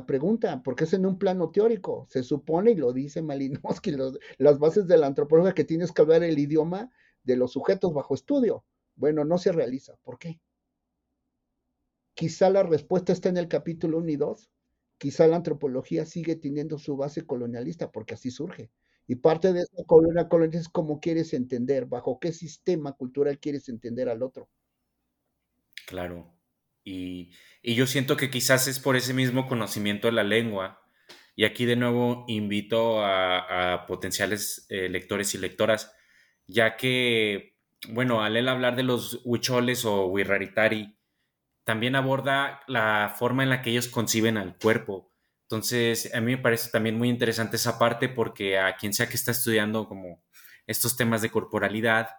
[0.06, 2.06] pregunta, porque es en un plano teórico.
[2.10, 3.92] Se supone, y lo dice Malinowski,
[4.38, 6.92] las bases de la antropología, que tienes que hablar el idioma
[7.24, 8.64] de los sujetos bajo estudio.
[8.96, 9.96] Bueno, no se realiza.
[10.04, 10.40] ¿Por qué?
[12.22, 14.48] Quizá la respuesta está en el capítulo 1 y 2.
[15.00, 18.70] Quizá la antropología sigue teniendo su base colonialista, porque así surge.
[19.08, 23.70] Y parte de esa colonia colonialista es cómo quieres entender, bajo qué sistema cultural quieres
[23.70, 24.48] entender al otro.
[25.88, 26.32] Claro.
[26.84, 27.32] Y,
[27.64, 30.80] yo siento que quizás es por ese mismo conocimiento de la lengua.
[31.36, 35.92] Y aquí de nuevo invito a, potenciales eh, lectores y lectoras,
[36.46, 37.58] ya que,
[37.90, 41.01] bueno, al hablar de los huicholes o huirraritari,
[41.64, 45.12] también aborda la forma en la que ellos conciben al cuerpo.
[45.44, 49.16] Entonces, a mí me parece también muy interesante esa parte porque a quien sea que
[49.16, 50.24] está estudiando como
[50.66, 52.10] estos temas de corporalidad,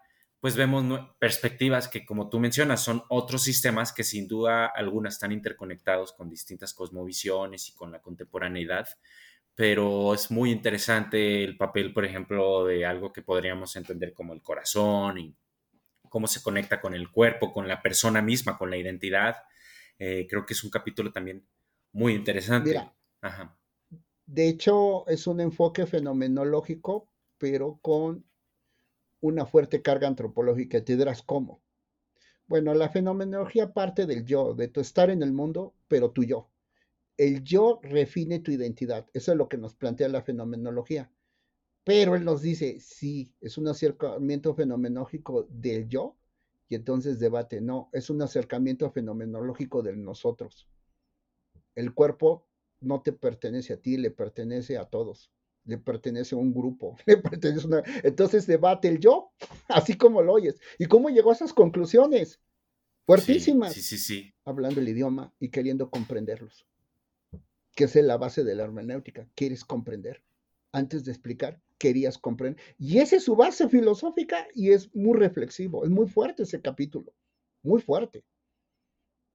[0.41, 0.85] pues vemos
[1.19, 6.29] perspectivas que, como tú mencionas, son otros sistemas que sin duda algunas están interconectados con
[6.29, 8.89] distintas cosmovisiones y con la contemporaneidad,
[9.55, 14.43] pero es muy interesante el papel, por ejemplo, de algo que podríamos entender como el
[14.43, 15.37] corazón y
[16.13, 19.37] cómo se conecta con el cuerpo, con la persona misma, con la identidad.
[19.99, 21.49] Eh, creo que es un capítulo también
[21.91, 22.79] muy interesante.
[24.27, 27.09] De hecho, es un enfoque fenomenológico,
[27.39, 28.27] pero con
[29.21, 30.85] una fuerte carga antropológica.
[30.85, 31.63] Te dirás cómo.
[32.47, 36.51] Bueno, la fenomenología parte del yo, de tu estar en el mundo, pero tu yo.
[37.17, 39.07] El yo refine tu identidad.
[39.15, 41.11] Eso es lo que nos plantea la fenomenología.
[41.85, 46.17] Pero él nos dice, sí, es un acercamiento fenomenológico del yo,
[46.73, 47.61] y entonces debate.
[47.61, 50.67] No, es un acercamiento fenomenológico de nosotros.
[51.75, 52.49] El cuerpo
[52.81, 55.31] no te pertenece a ti, le pertenece a todos,
[55.65, 57.83] le pertenece a un grupo, le pertenece a una...
[58.03, 59.33] Entonces debate el yo,
[59.69, 60.59] así como lo oyes.
[60.79, 62.41] ¿Y cómo llegó a esas conclusiones?
[63.05, 63.75] Fuertísimas.
[63.75, 66.67] Sí, sí, sí, Hablando el idioma y queriendo comprenderlos.
[67.75, 69.29] Que es la base de la hermenéutica.
[69.35, 70.23] Quieres comprender.
[70.73, 72.63] Antes de explicar, querías comprender.
[72.79, 75.85] Y esa es su base filosófica y es muy reflexivo.
[75.85, 77.13] Es muy fuerte ese capítulo.
[77.63, 78.25] Muy fuerte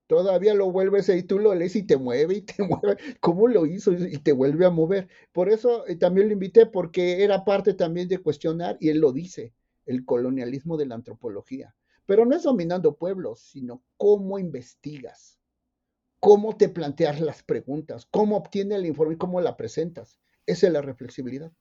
[0.08, 2.98] todavía lo vuelves y tú lo lees y te mueve y te mueve.
[3.20, 3.92] ¿Cómo lo hizo?
[3.94, 5.10] Y te vuelve a mover.
[5.32, 9.12] Por eso eh, también lo invité porque era parte también de cuestionar, y él lo
[9.12, 9.54] dice,
[9.86, 11.76] el colonialismo de la antropología.
[12.06, 15.40] Pero no es dominando pueblos, sino cómo investigas,
[16.20, 20.20] cómo te planteas las preguntas, cómo obtienes la información y cómo la presentas.
[20.46, 21.52] Esa es la reflexibilidad.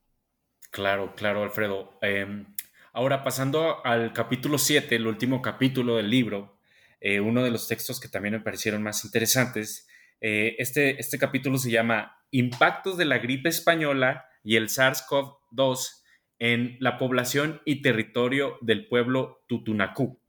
[0.76, 1.98] Claro, claro, Alfredo.
[2.02, 2.44] Em,
[2.92, 6.58] ahora, pasando al capítulo 7, el último capítulo del libro,
[7.00, 9.88] eh, uno de los textos que también me parecieron más interesantes.
[10.20, 16.02] Eh, este, este capítulo se llama Impactos de la gripe española y el SARS-CoV-2
[16.40, 20.20] en la población y territorio del pueblo Tutunacú.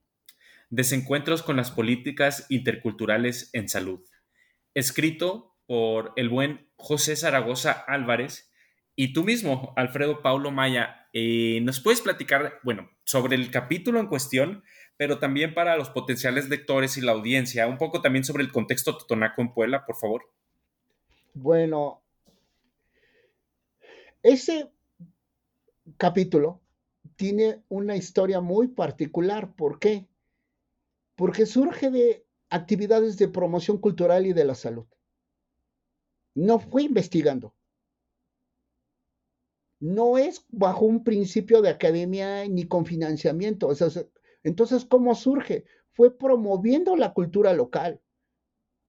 [0.70, 4.00] Desencuentros con las políticas interculturales en salud.
[4.74, 8.47] Escrito por el buen José Zaragoza Álvarez
[9.00, 11.08] y tú mismo, Alfredo Paulo Maya.
[11.14, 14.64] Eh, ¿Nos puedes platicar, bueno, sobre el capítulo en cuestión,
[14.98, 18.98] pero también para los potenciales lectores y la audiencia, un poco también sobre el contexto
[18.98, 20.24] totonaco en Puebla, por favor.
[21.36, 22.02] Bueno,
[24.24, 24.72] ese
[25.98, 26.60] capítulo
[27.18, 29.54] tiene una historia muy particular.
[29.56, 30.08] ¿Por qué?
[31.16, 34.88] Porque surge de actividades de promoción cultural y de la salud.
[36.34, 37.54] No fue investigando.
[39.80, 43.70] No es bajo un principio de academia ni con financiamiento.
[44.44, 45.66] Entonces, ¿cómo surge?
[45.94, 48.02] Fue promoviendo la cultura local,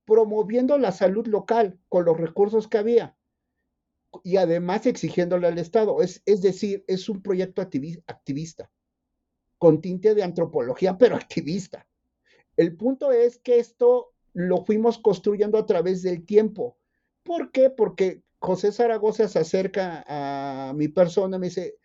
[0.05, 3.17] promoviendo la salud local con los recursos que había
[4.23, 6.01] y además exigiéndole al Estado.
[6.01, 8.71] Es, es decir, es un proyecto activista,
[9.59, 11.87] con tinte de antropología, pero activista.
[12.57, 16.77] El punto es que esto lo fuimos construyendo a través del tiempo.
[17.23, 17.71] ¿Por qué?
[17.71, 21.77] Porque José Zaragoza se acerca a mi persona, me dice,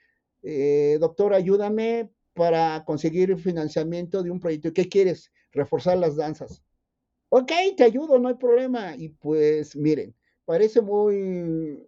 [0.43, 4.73] eh, doctor, ayúdame para conseguir financiamiento de un proyecto.
[4.73, 5.31] ¿Qué quieres?
[5.51, 6.63] Reforzar las danzas.
[7.29, 8.95] Ok, te ayudo, no hay problema.
[8.95, 11.87] Y pues miren, parece muy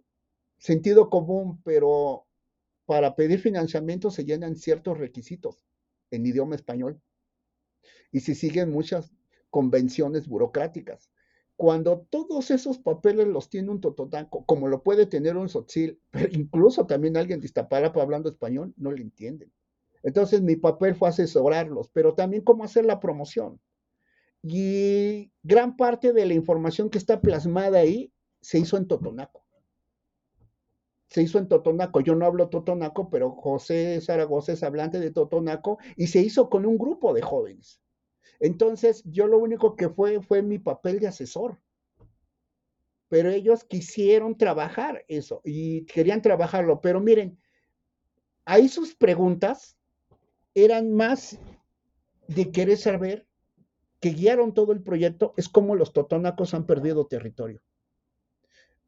[0.58, 2.26] sentido común, pero
[2.86, 5.64] para pedir financiamiento se llenan ciertos requisitos
[6.10, 7.00] en idioma español
[8.12, 9.12] y se siguen muchas
[9.50, 11.10] convenciones burocráticas.
[11.56, 16.28] Cuando todos esos papeles los tiene un tototaco, como lo puede tener un sotzil, pero
[16.32, 19.50] incluso también alguien de Iztapalapa hablando español, no le entienden.
[20.02, 23.58] Entonces mi papel fue asesorarlos, pero también cómo hacer la promoción.
[24.42, 29.44] Y gran parte de la información que está plasmada ahí se hizo en Totonaco.
[31.08, 32.00] Se hizo en Totonaco.
[32.00, 36.66] Yo no hablo Totonaco, pero José Zaragoza es hablante de Totonaco y se hizo con
[36.66, 37.80] un grupo de jóvenes.
[38.40, 41.58] Entonces, yo lo único que fue fue mi papel de asesor.
[43.08, 46.80] Pero ellos quisieron trabajar eso y querían trabajarlo.
[46.80, 47.38] Pero miren,
[48.44, 49.76] ahí sus preguntas
[50.54, 51.38] eran más
[52.28, 53.26] de querer saber
[54.00, 57.62] que guiaron todo el proyecto, es como los totonacos han perdido territorio.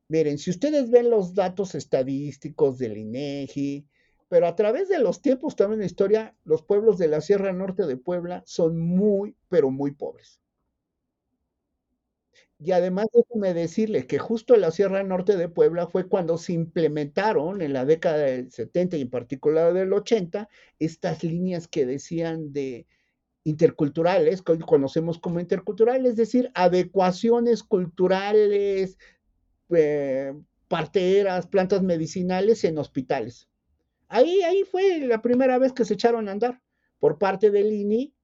[0.09, 3.87] Miren, si ustedes ven los datos estadísticos del INEGI,
[4.29, 7.53] pero a través de los tiempos también en la historia, los pueblos de la Sierra
[7.53, 10.41] Norte de Puebla son muy, pero muy pobres.
[12.61, 16.53] Y además déjeme decirle que justo en la Sierra Norte de Puebla fue cuando se
[16.53, 20.49] implementaron en la década del 70 y en particular del 80
[20.81, 22.87] estas líneas que decían de
[23.45, 28.99] interculturales, que hoy conocemos como interculturales, es decir, adecuaciones culturales,
[29.71, 30.35] eh,
[30.69, 33.48] parteras, plantas medicinales en hospitales.
[34.09, 36.61] Ahí, ahí fue la primera vez que se echaron a andar
[36.99, 38.15] por parte del INI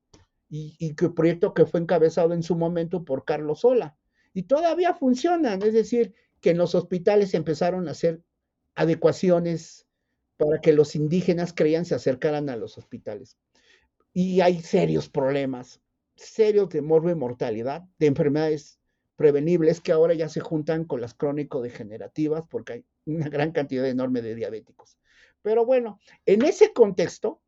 [0.49, 3.97] y, y que proyecto que fue encabezado en su momento por Carlos Sola
[4.35, 8.22] y todavía funcionan, es decir, que en los hospitales empezaron a hacer
[8.74, 9.87] adecuaciones
[10.37, 13.39] para que los indígenas creían se acercaran a los hospitales.
[14.12, 15.80] Y hay serios problemas,
[16.16, 18.78] serios de morbo mortalidad, de enfermedades
[19.16, 24.22] prevenibles que ahora ya se juntan con las crónico-degenerativas porque hay una gran cantidad enorme
[24.22, 24.99] de diabéticos.
[25.45, 27.40] Pero bueno, en ese contexto,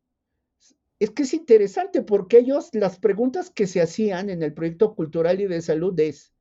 [0.99, 5.41] es que es interesante porque ellos, las preguntas que se hacían en el proyecto cultural
[5.41, 6.31] y de salud es,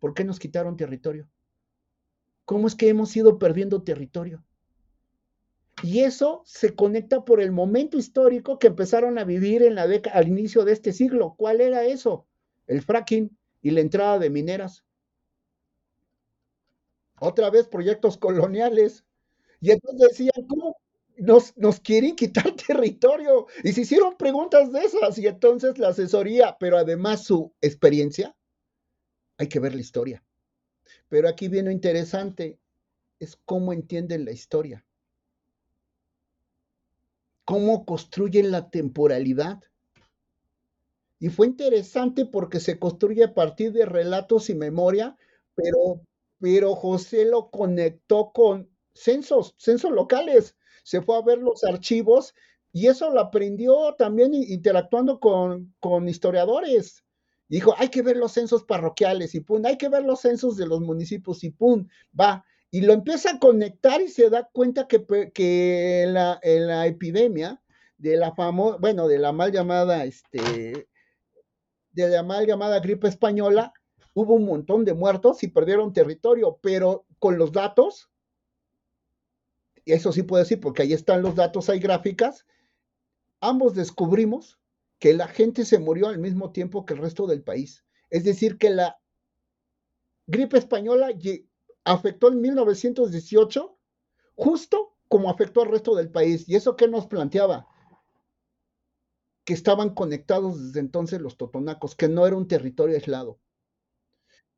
[0.00, 1.28] ¿Por qué nos quitaron territorio?
[2.46, 4.42] ¿Cómo es que hemos ido perdiendo territorio?
[5.82, 10.16] Y eso se conecta por el momento histórico que empezaron a vivir en la década,
[10.16, 11.34] al inicio de este siglo.
[11.38, 12.26] ¿Cuál era eso?
[12.66, 14.84] El fracking y la entrada de mineras.
[17.20, 19.04] Otra vez proyectos coloniales.
[19.60, 20.76] Y entonces decían, ¿cómo
[21.20, 23.46] nos, nos quieren quitar territorio?
[23.62, 25.18] Y se hicieron preguntas de esas.
[25.18, 28.36] Y entonces la asesoría, pero además su experiencia,
[29.38, 30.24] hay que ver la historia.
[31.08, 32.58] Pero aquí viene interesante,
[33.18, 34.84] es cómo entienden la historia.
[37.44, 39.60] Cómo construyen la temporalidad.
[41.18, 45.16] Y fue interesante porque se construye a partir de relatos y memoria,
[45.54, 46.00] pero,
[46.38, 50.56] pero José lo conectó con censos, censos locales.
[50.90, 52.34] Se fue a ver los archivos
[52.72, 57.04] y eso lo aprendió también interactuando con, con historiadores.
[57.46, 60.66] Dijo, hay que ver los censos parroquiales y pum, hay que ver los censos de
[60.66, 61.86] los municipios y pum,
[62.18, 62.44] va.
[62.72, 67.62] Y lo empieza a conectar y se da cuenta que, que la, en la epidemia
[67.96, 70.88] de la famosa, bueno, de la mal llamada, este,
[71.92, 73.72] de la mal llamada gripe española,
[74.12, 78.10] hubo un montón de muertos y perdieron territorio, pero con los datos,
[79.86, 82.46] eso sí puedo decir, porque ahí están los datos, hay gráficas,
[83.40, 84.58] ambos descubrimos
[84.98, 87.84] que la gente se murió al mismo tiempo que el resto del país.
[88.10, 89.00] Es decir, que la
[90.26, 91.08] gripe española
[91.84, 93.78] afectó en 1918
[94.34, 96.48] justo como afectó al resto del país.
[96.48, 97.66] ¿Y eso qué nos planteaba?
[99.44, 103.40] Que estaban conectados desde entonces los totonacos, que no era un territorio aislado.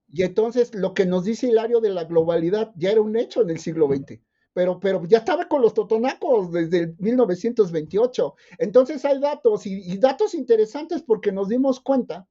[0.08, 3.50] Y entonces lo que nos dice Hilario de la globalidad ya era un hecho en
[3.50, 4.20] el siglo XX
[4.52, 8.34] pero, pero ya estaba con los totonacos desde 1928.
[8.58, 12.28] Entonces hay datos y, datos interesantes porque nos dimos cuenta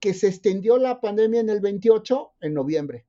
[0.00, 3.06] que se extendió la pandemia en el 28 en noviembre.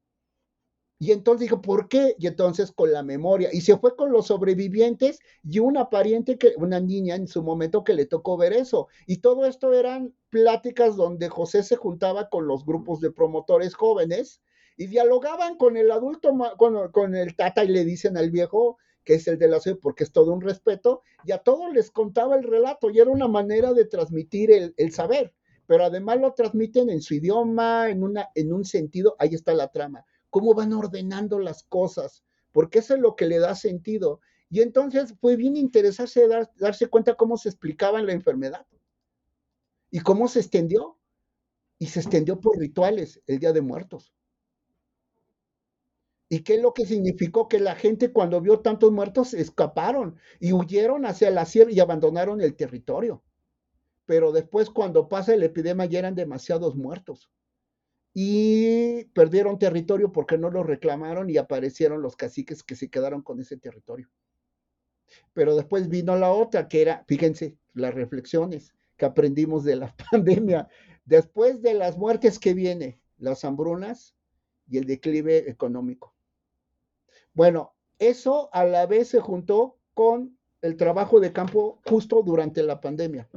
[1.01, 2.15] Y entonces dijo, ¿por qué?
[2.19, 3.49] Y entonces con la memoria.
[3.53, 7.85] Y se fue con los sobrevivientes y una pariente, que, una niña en su momento
[7.85, 8.89] que le tocó ver eso.
[9.07, 14.41] Y todo esto eran pláticas donde José se juntaba con los grupos de promotores jóvenes
[14.79, 19.27] y dialogaban con el adulto, con, el tata y le dicen al viejo, que es
[19.27, 22.43] el de la ciudad, porque es todo un respeto, y a todos les contaba el
[22.43, 25.33] relato y era una manera de transmitir el, saber,
[25.65, 29.67] pero además lo transmiten en su idioma, en, una, en un sentido, ahí está la
[29.67, 32.23] trama, cómo van ordenando las cosas,
[32.53, 34.21] porque eso es lo que le da sentido.
[34.49, 36.25] Y entonces fue bien interesarse,
[36.55, 38.65] darse cuenta cómo se explicaba la enfermedad
[39.91, 40.95] y cómo se extendió.
[41.81, 44.13] Y se extendió por rituales el Día de Muertos.
[46.29, 47.47] ¿Y qué es lo que significó?
[47.47, 52.39] Que la gente cuando vio tantos muertos escaparon y huyeron hacia la sierra y abandonaron
[52.41, 53.23] el territorio.
[54.05, 57.31] Pero después cuando pasa la epidemia ya eran demasiados muertos.
[58.13, 63.39] Y perdieron territorio porque no lo reclamaron y aparecieron los caciques que se quedaron con
[63.39, 64.09] ese territorio.
[65.33, 70.67] Pero después vino la otra, que era, fíjense, las reflexiones que aprendimos de la pandemia.
[71.05, 74.15] Después de las muertes que viene, las hambrunas
[74.67, 76.15] y el declive económico.
[77.39, 82.81] Bueno, eso a la vez se juntó con el trabajo de campo justo durante la
[82.81, 83.29] pandemia.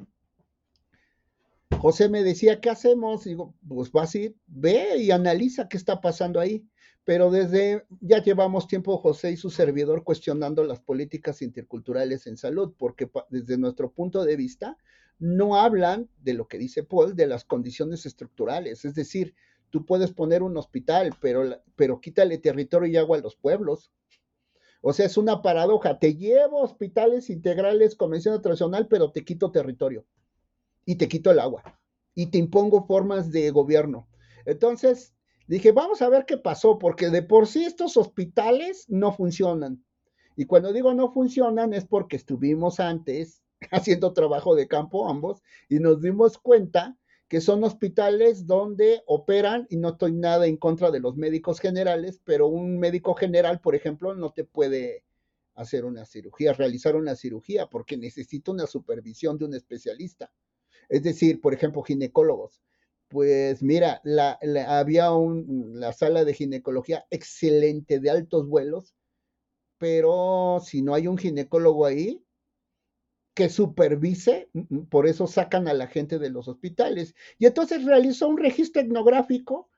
[1.79, 3.23] José me decía, ¿qué hacemos?
[3.23, 6.67] digo, pues vas a ir, ve y analiza qué está pasando ahí.
[7.05, 12.75] Pero desde ya llevamos tiempo José y su servidor cuestionando las políticas interculturales en salud,
[12.77, 14.79] porque desde nuestro punto de vista
[15.21, 18.85] no hablan de lo que dice Paul, de las condiciones estructurales.
[18.85, 19.37] Es decir,
[19.73, 23.91] Tú puedes poner un hospital, pero, pero quítale territorio y agua a los pueblos.
[24.83, 25.99] O sea, es una paradoja.
[25.99, 30.05] Te llevo hospitales integrales, convención tradicional, pero te quito territorio
[30.85, 31.64] y te quito el agua
[32.14, 34.09] y te impongo formas de gobierno.
[34.45, 35.14] Entonces,
[35.47, 39.83] dije, vamos a ver qué pasó, porque de por sí estos hospitales no funcionan.
[40.37, 45.79] Y cuando digo no funcionan es porque estuvimos antes haciendo trabajo de campo ambos y
[45.79, 46.99] nos dimos cuenta
[47.33, 52.20] que son hospitales donde operan, y no estoy nada en contra de los médicos generales,
[52.24, 55.07] pero un médico general, por ejemplo, no te puede
[55.55, 60.30] hacer una cirugía, realizar una cirugía, porque necesita una supervisión de un especialista.
[60.91, 62.61] Es decir, por ejemplo, ginecólogos.
[63.09, 68.95] Pues mira, la, había un, la sala de ginecología excelente de altos vuelos,
[69.78, 72.22] pero si no hay un ginecólogo ahí,
[73.35, 77.14] que supervise, mm, mm, por eso sacan a la gente de los hospitales.
[77.39, 79.70] Y entonces realizó un registro etnográfico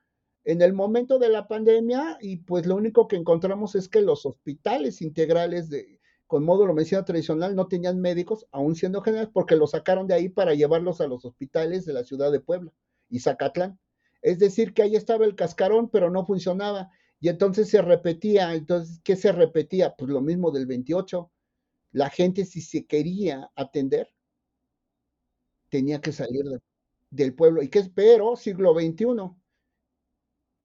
[0.43, 4.25] en el momento de la pandemia y pues lo único que encontramos es que los
[4.25, 9.71] hospitales integrales de, con módulo medicina tradicional no tenían médicos, aún siendo generales, porque los
[9.71, 12.73] sacaron de ahí para llevarlos a los hospitales de la ciudad de Puebla
[13.09, 13.79] y Zacatlán.
[14.21, 16.89] Es decir, que ahí estaba el cascarón, pero no funcionaba.
[17.19, 18.53] Y entonces se repetía.
[18.55, 19.95] Entonces, ¿qué se repetía?
[19.95, 21.31] Pues lo mismo del 28
[21.95, 24.13] La gente si se quería atender,
[25.69, 26.43] tenía que salir
[27.09, 27.63] del pueblo.
[27.63, 28.35] ¿Y qué espero?
[28.35, 29.33] Siglo XXI.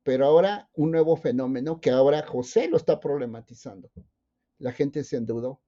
[0.03, 3.93] Pero ahora un nuevo fenómeno que ahora José lo está problematizando.
[4.59, 5.63] La gente se endeudó.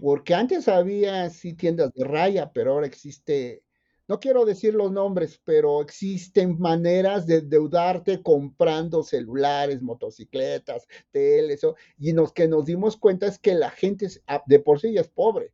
[0.00, 3.64] Porque antes había sí tiendas de raya, pero ahora existe
[4.08, 11.60] no quiero decir los nombres, pero existen maneras de endeudarte comprando celulares, motocicletas, teles,
[11.98, 15.02] y lo que nos dimos cuenta es que la gente ah, de por sí ya
[15.02, 15.52] es pobre,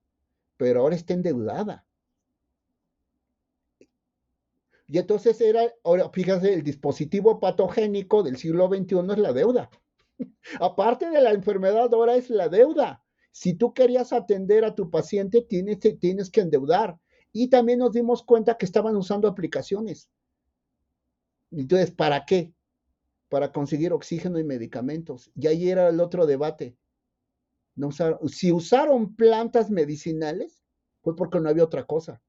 [0.57, 1.85] pero ahora está endeudada.
[4.87, 9.71] Y entonces era, ahora fíjate, el dispositivo patogénico del siglo XXI es la deuda.
[10.61, 13.03] Aparte de la enfermedad, ahora es la deuda.
[13.33, 17.01] Si tú querías atender a tu paciente, tienes que endeudar.
[17.37, 20.09] Y también nos dimos cuenta que estaban usando aplicaciones.
[21.51, 22.55] Entonces, ¿para qué?
[23.29, 25.33] Para conseguir oxígeno y medicamentos.
[25.35, 26.77] Y ahí era el otro debate.
[27.75, 30.63] No si usaron plantas medicinales,
[31.03, 32.23] fue porque no había otra cosa.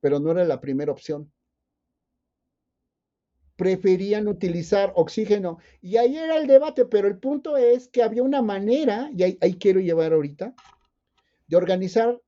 [0.00, 1.32] Pero no era la primera opción.
[3.54, 5.58] Preferían utilizar oxígeno.
[5.80, 9.54] Y ahí era el debate, pero el punto es que había una manera, y ahí
[9.60, 10.56] quiero llevar ahorita,
[11.46, 12.20] de organizar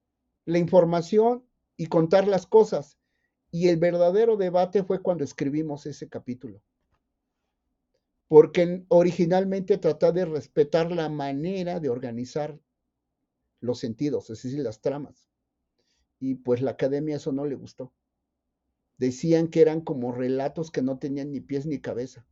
[0.45, 1.50] la información
[1.81, 2.99] y contar las cosas.
[3.51, 6.61] Y el verdadero debate fue cuando escribimos ese capítulo.
[8.29, 12.61] Porque originalmente trataba de respetar la manera de organizar
[13.61, 15.31] los sentidos, es decir, las tramas.
[16.19, 17.95] Y pues la academia eso no le gustó.
[18.99, 22.27] Decían que eran como relatos que no tenían ni pies ni cabeza.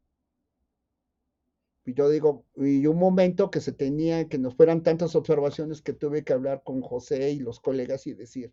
[1.87, 5.95] Y yo digo, y un momento que se tenía, que nos fueran tantas observaciones que
[5.95, 8.53] tuve que hablar con José y los colegas y decir,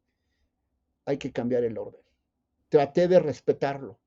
[1.05, 2.01] hay que cambiar el orden.
[2.69, 3.99] Traté de respetarlo,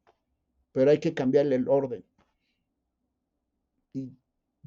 [0.73, 2.05] pero hay que cambiarle el orden.
[3.95, 4.13] Y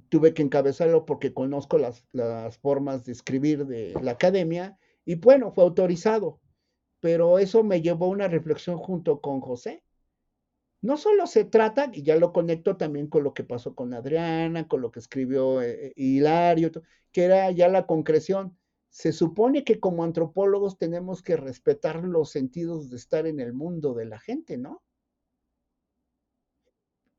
[0.09, 5.51] tuve que encabezarlo porque conozco las, las formas de escribir de la academia y bueno,
[5.51, 6.39] fue autorizado.
[6.99, 9.84] Pero eso me llevó a una reflexión junto con José.
[10.82, 14.67] No solo se trata, y ya lo conecto también con lo que pasó con Adriana,
[14.67, 16.71] con lo que escribió eh, eh, Hilario,
[17.11, 18.57] que era ya la concreción
[18.92, 23.94] se supone que como antropólogos tenemos que respetar los sentidos de estar en el mundo
[23.94, 24.84] de la gente, ¿no?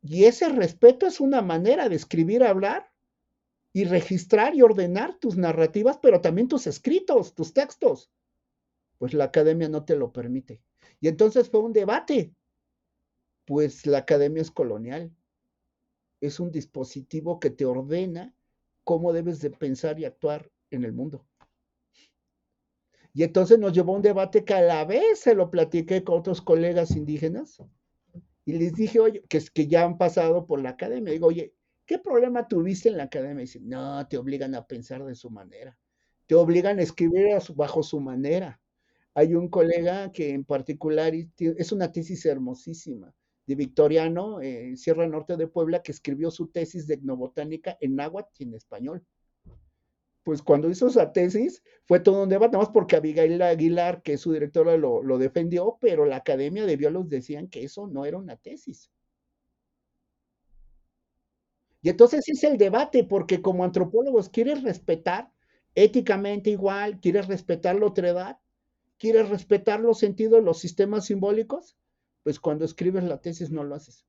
[0.03, 2.93] Y ese respeto es una manera de escribir, hablar
[3.73, 8.11] y registrar y ordenar tus narrativas, pero también tus escritos, tus textos.
[8.99, 10.61] Pues la academia no te lo permite.
[11.01, 12.35] Y entonces fue un debate.
[13.47, 15.11] Pues la academia es colonial.
[16.21, 18.35] Es un dispositivo que te ordena
[18.85, 21.27] cómo debes de pensar y actuar en el mundo.
[23.15, 26.19] Y entonces nos llevó a un debate que a la vez se lo platiqué con
[26.19, 27.63] otros colegas indígenas
[28.45, 31.13] y les dije, oye, que, es que ya han pasado por la academia.
[31.13, 31.55] Digo, oye,
[31.87, 33.43] ¿qué problema tuviste en la academia?
[33.43, 35.79] Y dicen, no, te obligan a pensar de su manera,
[36.27, 38.61] te obligan a escribir bajo su manera.
[39.15, 43.15] Hay un colega que en particular es una tesis hermosísima
[43.47, 48.31] de Victoriano, en Sierra Norte de Puebla, que escribió su tesis de etnobotánica en náhuatl
[48.39, 49.05] y en español
[50.23, 54.15] pues cuando hizo esa tesis fue todo un debate, nada más porque Abigail Aguilar, que
[54.15, 58.19] es su directora, lo, defendió, pero la Academia de Biólogos decían que eso no era
[58.19, 58.91] una tesis.
[61.81, 65.33] Y entonces es el debate, porque como antropólogos quieres respetar
[65.75, 68.39] éticamente igual, quieres respetar la otredad,
[68.99, 71.77] quieres respetar los sentidos, los sistemas simbólicos,
[72.23, 74.07] pues cuando escribes la tesis no lo haces.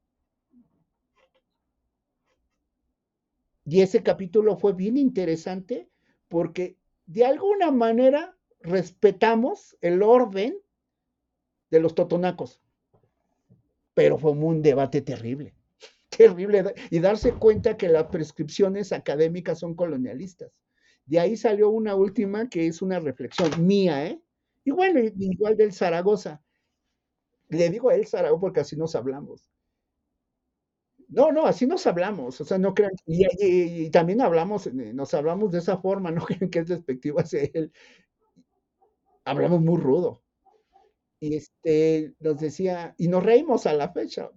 [3.65, 5.89] Y ese capítulo fue bien interesante
[6.33, 10.57] porque de alguna manera respetamos el orden
[11.69, 12.59] de los totonacos.
[13.93, 15.53] Pero fue un debate terrible,
[16.09, 20.59] terrible, y darse cuenta que las prescripciones académicas son colonialistas.
[21.05, 24.19] De ahí salió una última que es una reflexión mía, ¿eh?
[24.63, 26.41] Igual, igual del Zaragoza.
[27.49, 29.52] Le digo a él Zaragoza porque así nos hablamos.
[31.13, 35.51] No, no, así nos hablamos, o sea, no crean, y, también hablamos, eh, nos hablamos
[35.51, 37.71] de esa forma, no crean que es despectivo hacia él.
[39.23, 40.23] Hablamos muy rudo.
[41.19, 44.31] Y este, nos decía, y nos reímos a la fecha.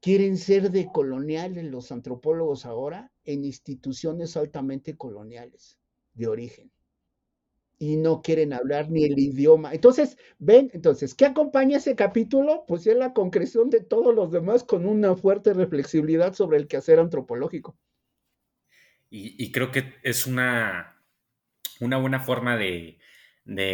[0.00, 5.76] Quieren ser de coloniales los antropólogos ahora en instituciones altamente coloniales
[6.14, 6.70] de origen
[7.78, 9.72] y no quieren hablar ni el idioma.
[9.72, 12.64] Entonces, ven, entonces, ¿qué acompaña ese capítulo?
[12.66, 16.98] Pues es la concreción de todos los demás con una fuerte reflexibilidad sobre el quehacer
[16.98, 17.78] antropológico.
[19.10, 21.02] Y, creo que es una,
[21.80, 22.98] una buena forma de,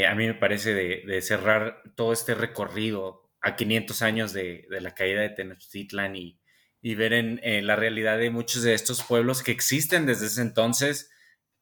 [0.07, 5.22] a mí me parece, de, cerrar todo este recorrido a 500 años de, la caída
[5.22, 6.40] de Tenochtitlan y,
[6.80, 10.42] y ver en, en, la realidad de muchos de estos pueblos que existen desde ese
[10.42, 11.11] entonces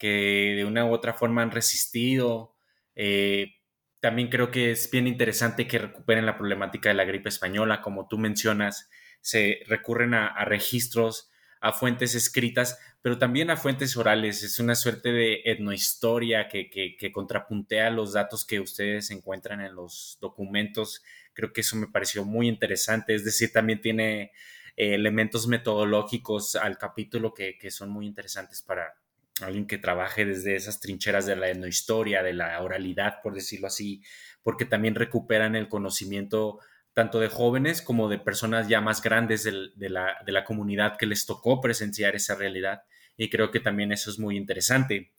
[0.03, 2.57] que de una u otra forma han resistido.
[2.96, 3.55] Eh,
[4.00, 8.09] también creo que es bien interesante que recuperen la problemática de la gripe española, como
[8.09, 8.90] tú mencionas,
[9.20, 11.30] se recurren a, registros,
[11.61, 14.42] a fuentes escritas, pero también a fuentes orales.
[14.42, 20.18] Es una suerte de etnohistoria que, que, contrapuntea los datos que ustedes encuentran en los
[20.20, 21.05] documentos.
[21.32, 23.14] Creo que eso me pareció muy interesante.
[23.14, 24.32] Es decir, también tiene
[24.76, 28.96] eh, elementos metodológicos al capítulo que, que, son muy interesantes para
[29.43, 34.03] alguien que trabaje desde esas trincheras de la etnohistoria, de la oralidad, por decirlo así,
[34.43, 36.59] porque también recuperan el conocimiento
[36.95, 41.61] tanto de jóvenes como de personas ya más grandes de, la, comunidad que les tocó
[41.61, 42.82] presenciar esa realidad.
[43.16, 45.12] Y creo que también eso es muy interesante.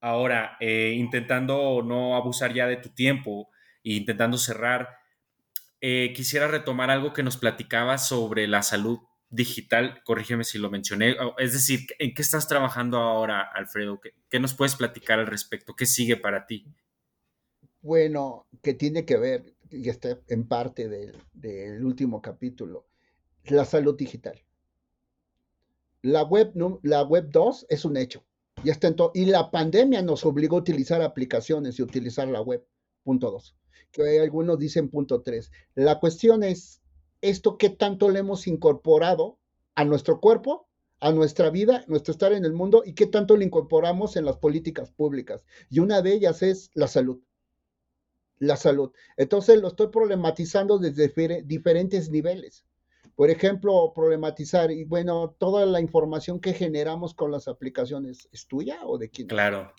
[0.00, 3.50] Ahora, eh, intentando no abusar ya de tu tiempo
[3.84, 4.88] e intentando cerrar,
[5.80, 9.00] eh, quisiera retomar algo que nos platicaba sobre la salud
[9.30, 14.00] digital, corrígeme si lo mencioné, es decir, ¿en qué estás trabajando ahora, Alfredo?
[14.28, 15.74] ¿Qué, nos puedes platicar al respecto?
[15.76, 16.66] ¿Qué sigue para ti?
[17.82, 22.86] Bueno, que tiene que ver, y está en parte del, último capítulo,
[23.44, 24.42] la salud digital.
[26.02, 26.52] La web,
[26.82, 28.24] la web 2 es un hecho.
[28.64, 32.66] Ya está en y la pandemia nos obligó a utilizar aplicaciones y utilizar la web,
[33.04, 33.56] punto 2.
[33.92, 35.50] Que algunos dicen punto 3.
[35.74, 36.82] La cuestión es,
[37.20, 39.38] ¿esto qué tanto le hemos incorporado
[39.74, 40.68] a nuestro cuerpo,
[41.00, 44.36] a nuestra vida, nuestro estar en el mundo y qué tanto le incorporamos en las
[44.36, 45.44] políticas públicas?
[45.70, 47.20] Y una de ellas es la salud
[48.38, 48.92] la salud.
[49.16, 52.64] Entonces lo estoy problematizando desde diferentes niveles.
[53.14, 58.86] Por ejemplo, problematizar, y bueno, toda la información que generamos con las aplicaciones, ¿es tuya
[58.86, 59.26] o de quién?
[59.26, 59.72] Claro.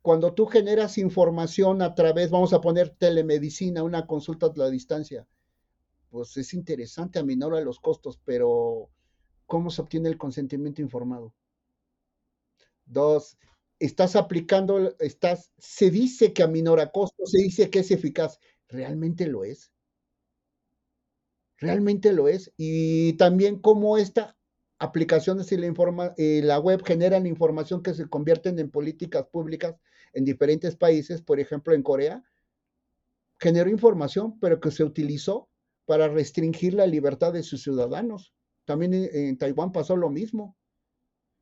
[0.00, 5.26] Cuando tú generas información a través, vamos a poner telemedicina, una consulta a la distancia,
[6.14, 8.88] pues es interesante, aminora los costos, pero
[9.46, 11.34] ¿cómo se obtiene el consentimiento informado?
[12.84, 13.36] Dos,
[13.80, 18.38] estás aplicando, estás, se dice que aminora costos, se dice que es eficaz.
[18.68, 19.72] ¿Realmente lo es?
[21.58, 22.52] ¿Realmente lo es?
[22.56, 24.36] Y también cómo esta
[24.78, 29.74] aplicaciones y eh, la web generan información que se convierten en políticas públicas
[30.12, 32.22] en diferentes países, por ejemplo en Corea,
[33.40, 35.48] generó información, pero que se utilizó
[35.86, 38.34] para restringir la libertad de sus ciudadanos.
[38.64, 40.56] También en Taiwán pasó lo mismo.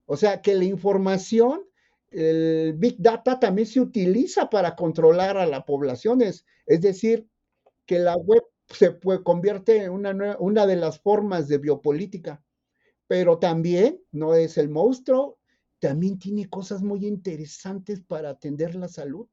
[0.07, 1.65] O sea, que la información
[2.13, 7.27] el Big Data también se utiliza para controlar a la población, es, decir,
[7.87, 12.43] que la web se convierte en una, una de las formas de biopolítica,
[13.07, 15.39] pero también no es el monstruo,
[15.79, 19.27] también tiene cosas muy interesantes para atender la salud.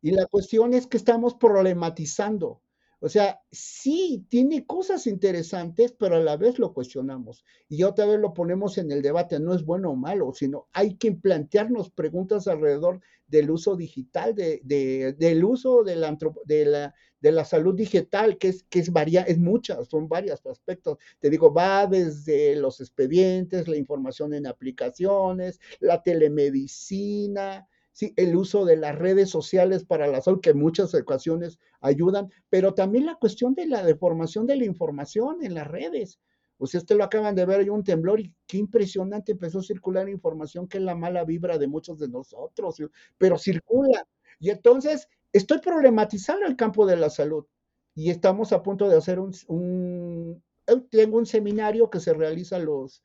[0.00, 2.62] Y la cuestión es que estamos problematizando
[3.00, 7.44] o sea, sí, tiene cosas interesantes, pero a la vez lo cuestionamos.
[7.68, 10.96] Y otra vez lo ponemos en el debate, no es bueno o malo, sino hay
[10.96, 17.32] que plantearnos preguntas alrededor del uso digital, de, del uso de la, de la, de
[17.32, 20.98] la salud digital, que es, que es, varia, es muchas, son varios aspectos.
[21.20, 28.64] Te digo, va desde los expedientes, la información en aplicaciones, la telemedicina, sí, el uso
[28.64, 33.54] de las redes sociales para la salud, que muchas ocasiones ayudan, pero también la cuestión
[33.54, 36.20] de la deformación de la información en las redes.
[36.58, 39.62] O sea, usted lo acaban de ver, hay un temblor y qué impresionante empezó a
[39.62, 42.76] circular información que es la mala vibra de muchos de nosotros,
[43.16, 44.06] pero circula.
[44.38, 47.46] Y entonces estoy problematizando el campo de la salud
[47.94, 50.42] y estamos a punto de hacer un, un
[50.90, 53.02] tengo un seminario que se realiza los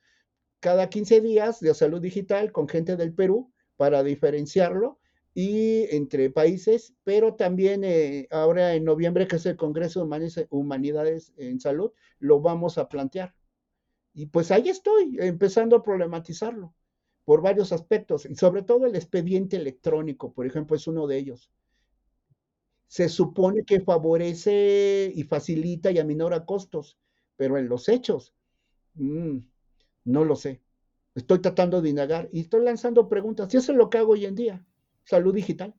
[0.59, 4.99] cada 15 días de salud digital con gente del Perú para diferenciarlo
[5.33, 11.33] y entre países, pero también eh, ahora en noviembre, que es el Congreso de Humanidades
[11.37, 13.35] en Salud, lo vamos a plantear.
[14.13, 16.73] Y pues ahí estoy, empezando a problematizarlo
[17.25, 21.51] por varios aspectos, y sobre todo el expediente electrónico, por ejemplo, es uno de ellos.
[22.87, 26.97] Se supone que favorece y facilita y aminora costos,
[27.35, 28.33] pero en los hechos,
[28.93, 29.39] mm,
[30.05, 30.61] no lo sé.
[31.15, 33.53] Estoy tratando de indagar y estoy lanzando preguntas.
[33.53, 34.65] Y eso es lo que hago hoy en día.
[35.05, 35.73] Salud digital.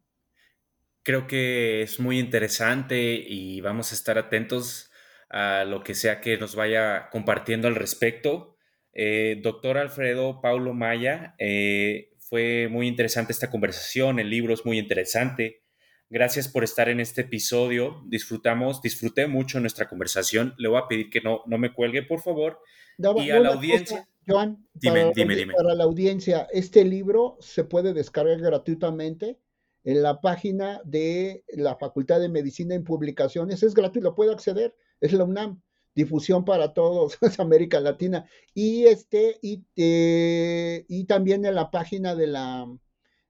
[1.02, 4.90] Creo que es muy interesante y vamos a estar atentos
[5.28, 8.56] a lo que sea que nos vaya compartiendo al respecto.
[8.92, 14.78] Eh, doctor Alfredo Paulo Maya, eh, fue muy interesante esta conversación, el libro es muy
[14.78, 15.62] interesante.
[16.08, 18.02] Gracias por estar en este episodio.
[18.06, 20.54] Disfrutamos, disfruté mucho nuestra conversación.
[20.56, 22.60] Le voy a pedir que no, no me cuelgue, por favor.
[22.98, 24.08] y a la audiencia.
[24.26, 25.54] Joan, dime, dime, dime.
[25.54, 29.38] para la audiencia, este libro se puede descargar gratuitamente
[29.84, 33.62] en la página de la Facultad de Medicina en Publicaciones.
[33.62, 34.74] Es gratuito, lo puede acceder.
[35.00, 35.62] Es la UNAM,
[35.94, 38.26] difusión para todos, es América Latina.
[38.52, 42.66] Y, este, y, eh, y también en la página de la,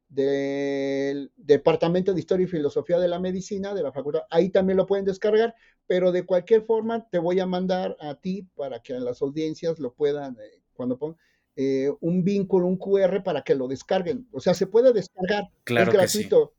[0.08, 4.22] del Departamento de Historia y Filosofía de la Medicina de la Facultad.
[4.30, 5.54] Ahí también lo pueden descargar,
[5.86, 9.94] pero de cualquier forma te voy a mandar a ti para que las audiencias lo
[9.94, 11.18] puedan, eh, cuando pongan
[11.56, 14.28] eh, un vínculo, un QR para que lo descarguen.
[14.30, 15.44] O sea, se puede descargar.
[15.64, 16.52] Claro es gratuito.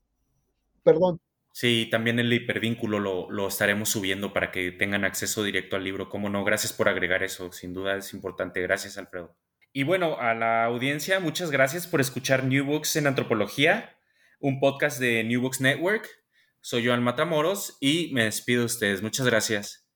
[0.84, 1.22] Perdón.
[1.51, 6.09] Sí, también el hipervínculo lo, lo, estaremos subiendo para que tengan acceso directo al libro.
[6.09, 7.51] Cómo no, gracias por agregar eso.
[7.51, 8.61] Sin duda es importante.
[8.61, 9.36] Gracias, Alfredo.
[9.72, 13.95] Y bueno, a la audiencia, muchas gracias por escuchar New Books en Antropología,
[14.39, 16.07] un podcast de New Books Network.
[16.61, 19.03] Soy Joan Matamoros y me despido de ustedes.
[19.03, 19.87] Muchas gracias.